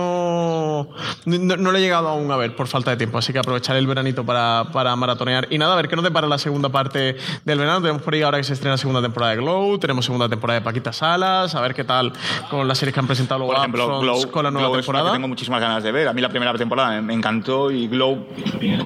[1.24, 3.18] no, no lo he llegado aún a ver por falta de tiempo.
[3.18, 5.48] Así que aprovecharé el veranito para, para maratonear.
[5.50, 7.80] Y nada, a ver qué nos depara la segunda parte del verano.
[7.80, 9.78] Tenemos por ahí ahora que se estrena la segunda temporada de Glow.
[9.78, 11.54] Tenemos segunda temporada de Paquita Salas.
[11.54, 12.12] A ver qué tal
[12.50, 15.03] con las series que han presentado luego Por ejemplo, Glow, con la nueva Glow temporada.
[15.04, 15.12] Temporada.
[15.12, 16.08] que tengo muchísimas ganas de ver.
[16.08, 18.26] A mí la primera temporada me, encantó y Glow,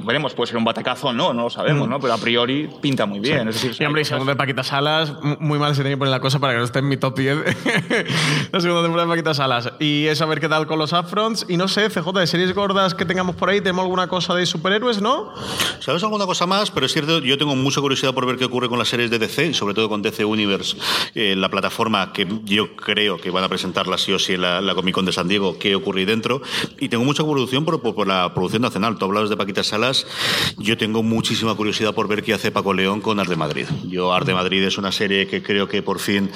[0.04, 2.00] veremos, puede ser un batacazo o no, no lo sabemos, ¿no?
[2.00, 3.48] Pero a priori pinta muy bien.
[3.48, 5.98] Es decir, Y hombre, y cosas- segundo de Paquita Salas, muy mal se tiene que
[5.98, 7.38] poner la cosa para que no esté en mi top 10.
[8.52, 9.72] la segunda temporada de Paquita Salas.
[9.78, 11.46] Y es a ver qué tal con los upfronts.
[11.48, 14.46] Y no sé, CJ, de series gordas que tengamos por ahí, ¿tenemos alguna cosa de
[14.46, 15.32] superhéroes, no?
[15.80, 16.70] ¿Sabes alguna cosa más?
[16.70, 19.18] Pero es cierto, yo tengo mucha curiosidad por ver qué ocurre con las series de
[19.18, 20.76] DC, y sobre todo con DC Universe,
[21.14, 24.60] eh, la plataforma que yo creo que van a presentarla sí o sí en la,
[24.60, 26.42] la Comic Con de San Diego, qué ocurre dentro.
[26.80, 28.98] Y tengo mucha evolución por, por- por la producción nacional.
[28.98, 30.06] Tú hablabas de Paquita Salas,
[30.56, 33.66] yo tengo muchísima curiosidad por ver qué hace Paco León con Arte Madrid.
[33.88, 36.30] Yo, Arte Madrid es una serie que creo que por fin.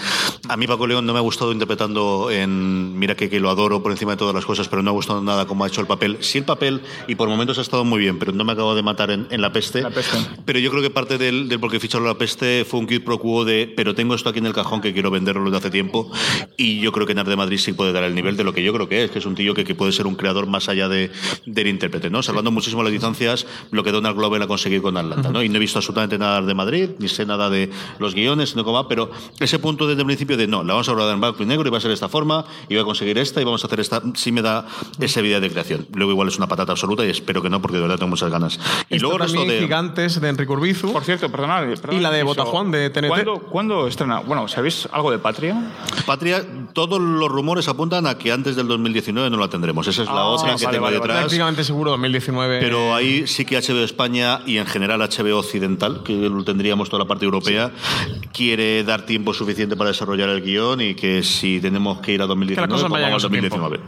[0.49, 2.99] A mí, Paco León no me ha gustado interpretando en.
[2.99, 5.21] Mira que, que lo adoro por encima de todas las cosas, pero no ha gustado
[5.23, 6.19] nada cómo ha hecho el papel.
[6.21, 8.83] Sí, el papel, y por momentos ha estado muy bien, pero no me acabo de
[8.83, 9.83] matar en, en la peste.
[9.83, 10.17] La peste.
[10.45, 13.03] Pero yo creo que parte del, del por qué ficharon la peste fue un quid
[13.03, 15.71] pro quo de, pero tengo esto aquí en el cajón que quiero venderlo desde hace
[15.71, 16.11] tiempo.
[16.57, 18.63] Y yo creo que Nar de Madrid sí puede dar el nivel de lo que
[18.63, 20.69] yo creo que es, que es un tío que, que puede ser un creador más
[20.69, 21.11] allá de,
[21.47, 22.23] del intérprete, ¿no?
[22.23, 25.43] Salvando muchísimo las distancias, lo que Donald Glover ha conseguido con Atlanta, ¿no?
[25.43, 28.73] Y no he visto absolutamente nada de Madrid, ni sé nada de los guiones, cómo
[28.73, 31.43] va, pero ese punto desde el principio de no, la vamos a rodar en blanco
[31.43, 33.45] y negro y va a ser de esta forma, y va a conseguir esta y
[33.45, 34.67] vamos a hacer esta, sí me da
[35.01, 35.87] esa vida de creación.
[35.95, 38.31] Luego igual es una patata absoluta y espero que no, porque de verdad tengo muchas
[38.31, 38.59] ganas.
[38.89, 39.65] Y Está luego el resto también de...
[39.65, 40.93] Gigantes de Enrique Urbizu.
[40.93, 41.67] Por cierto, perdonad.
[41.67, 42.23] perdonad, Y la de.
[42.23, 43.09] Botajuan, de TNT.
[43.09, 44.21] ¿Cuándo, ¿Cuándo estrena?
[44.21, 45.73] Bueno, ¿sabéis algo de Patria?
[46.07, 49.87] Patria, todos los rumores apuntan a que antes del 2019 no la tendremos.
[49.87, 51.19] Esa es la Ah, otra que vale, tengo vale, detrás.
[51.19, 52.61] Prácticamente seguro 2019.
[52.61, 57.03] Pero ahí sí que HBO España y en general HBO Occidental, que lo tendríamos toda
[57.05, 57.71] la parte europea,
[58.33, 62.27] quiere dar tiempo suficiente para desarrollar el guion y que si tenemos que ir a
[62.27, 63.57] 2019, cosas pues vayan vamos a a su tiempo.
[63.59, 63.83] 2019.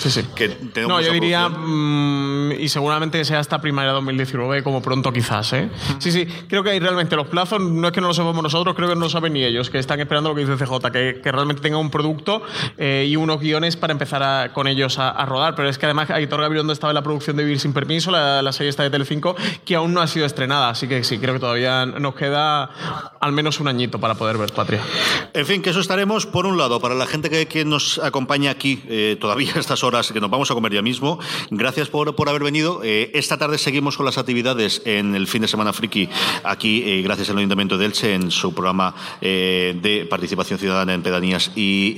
[0.00, 0.10] Sí.
[0.10, 0.28] Sí, sí.
[0.34, 5.70] Que No, yo diría, mm, y seguramente sea hasta primavera 2019, como pronto quizás, ¿eh?
[5.98, 8.74] Sí, sí, creo que hay realmente los plazos, no es que no lo sepamos nosotros,
[8.74, 11.20] creo que no lo saben ni ellos, que están esperando lo que dice CJ, que,
[11.22, 12.42] que realmente tenga un producto
[12.76, 15.54] eh, y unos guiones para empezar a- con ellos a, a rodar.
[15.54, 18.42] Pero es que además Aitor Gabilondo estaba en la producción de Vivir sin Permiso, la,
[18.42, 21.34] la serie esta de Telecinco, que aún no ha sido estrenada, así que sí, creo
[21.34, 22.70] que todavía nos queda
[23.20, 24.80] al menos un añito para poder ver Patria.
[25.32, 28.50] En fin, que eso estaremos, por un lado, para la gente que, que nos acompaña
[28.50, 31.18] aquí eh, todavía a estas horas, que nos vamos a comer ya mismo,
[31.50, 32.82] gracias por, por haber venido.
[32.84, 36.08] Eh, esta tarde seguimos con las actividades en el fin de semana friki,
[36.44, 41.50] aquí, eh, gracias al Ayuntamiento de Elche, en su programa de participación ciudadana en pedanías
[41.56, 41.94] y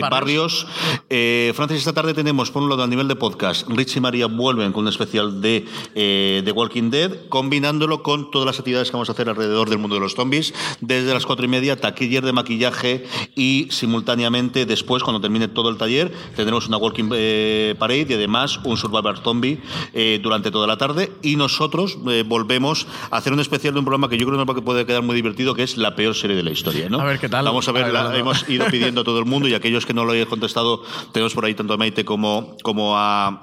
[0.00, 0.66] barrios.
[1.14, 4.28] Eh, Francis, esta tarde tenemos, por un lado, a nivel de podcast, Rich y María
[4.28, 8.94] vuelven con un especial de eh, The Walking Dead, combinándolo con todas las actividades que
[8.94, 12.24] vamos a hacer alrededor del mundo de los zombies, desde las cuatro y media, taquiller
[12.24, 13.04] de maquillaje
[13.36, 18.58] y simultáneamente después, cuando termine todo el taller, tendremos una Walking eh, Parade y además
[18.64, 19.60] un Survivor Zombie
[19.92, 24.08] eh, durante toda la tarde y nosotros volvemos a hacer un especial de un programa
[24.08, 26.52] que yo creo que puede quedar muy divertido, que es la peor serie de la
[26.52, 26.88] historia.
[26.88, 27.00] ¿no?
[27.00, 27.44] A ver qué tal.
[27.44, 28.20] Vamos a ver, A ver, la- a ver.
[28.20, 30.82] hemos ido pidiendo a todo el mundo y aquellos que no lo hayan contestado,
[31.12, 33.40] tenemos por aí tanto a Maite como, como a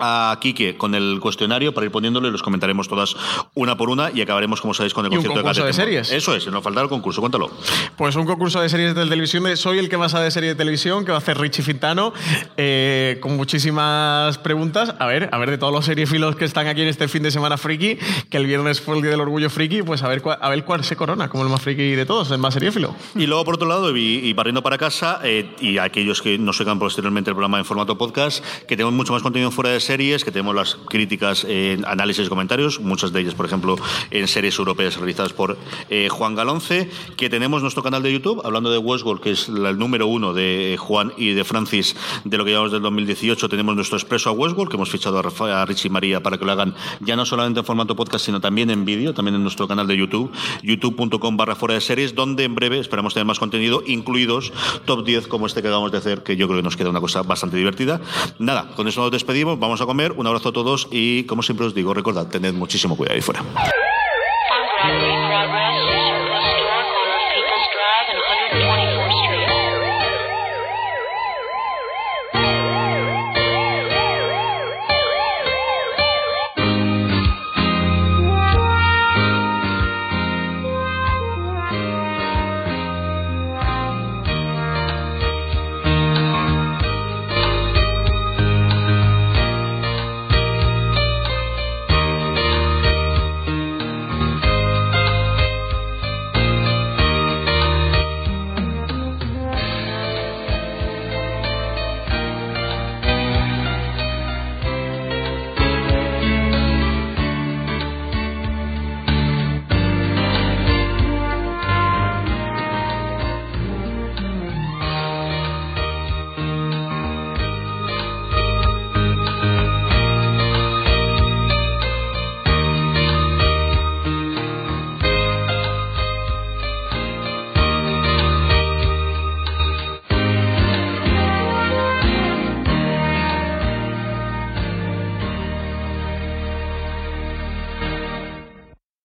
[0.00, 3.16] a Quique con el cuestionario para ir poniéndolo y los comentaremos todas
[3.54, 5.86] una por una y acabaremos, como sabéis, con el Y un concierto concurso de Temor.
[5.86, 6.12] series.
[6.12, 7.50] Eso es, nos faltará el concurso, cuéntalo.
[7.96, 9.42] Pues un concurso de series de televisión.
[9.44, 11.62] de Soy el que vas a de serie de televisión, que va a hacer Richie
[11.64, 12.12] Fintano,
[12.56, 14.94] eh, con muchísimas preguntas.
[15.00, 17.30] A ver, a ver de todos los seriefilos que están aquí en este fin de
[17.32, 17.98] semana friki,
[18.30, 20.64] que el viernes fue el día del orgullo friki, pues a ver, cuál- a ver
[20.64, 22.94] cuál se corona como el más friki de todos, el más seriéfilo.
[23.16, 26.60] Y luego, por otro lado, y, y barriendo para casa, eh, y aquellos que nos
[26.60, 30.22] oigan posteriormente el programa en formato podcast, que tenemos mucho más contenido fuera de series,
[30.22, 33.76] que tenemos las críticas, eh, análisis y comentarios, muchas de ellas, por ejemplo,
[34.10, 35.56] en series europeas realizadas por
[35.88, 39.78] eh, Juan Galonce, que tenemos nuestro canal de YouTube, hablando de Westworld, que es el
[39.78, 43.96] número uno de Juan y de Francis de lo que llevamos del 2018, tenemos nuestro
[43.96, 46.52] expreso a Westworld, que hemos fichado a, Rafa- a Richie y María para que lo
[46.52, 49.86] hagan ya no solamente en formato podcast, sino también en vídeo, también en nuestro canal
[49.86, 50.30] de YouTube,
[50.62, 54.52] youtube.com barra fuera de series, donde en breve esperamos tener más contenido, incluidos
[54.84, 57.00] top 10 como este que acabamos de hacer, que yo creo que nos queda una
[57.00, 58.00] cosa bastante divertida.
[58.38, 61.74] Nada, con eso nos despedimos, a comer, un abrazo a todos y como siempre os
[61.74, 63.42] digo, recordad, tened muchísimo cuidado ahí fuera.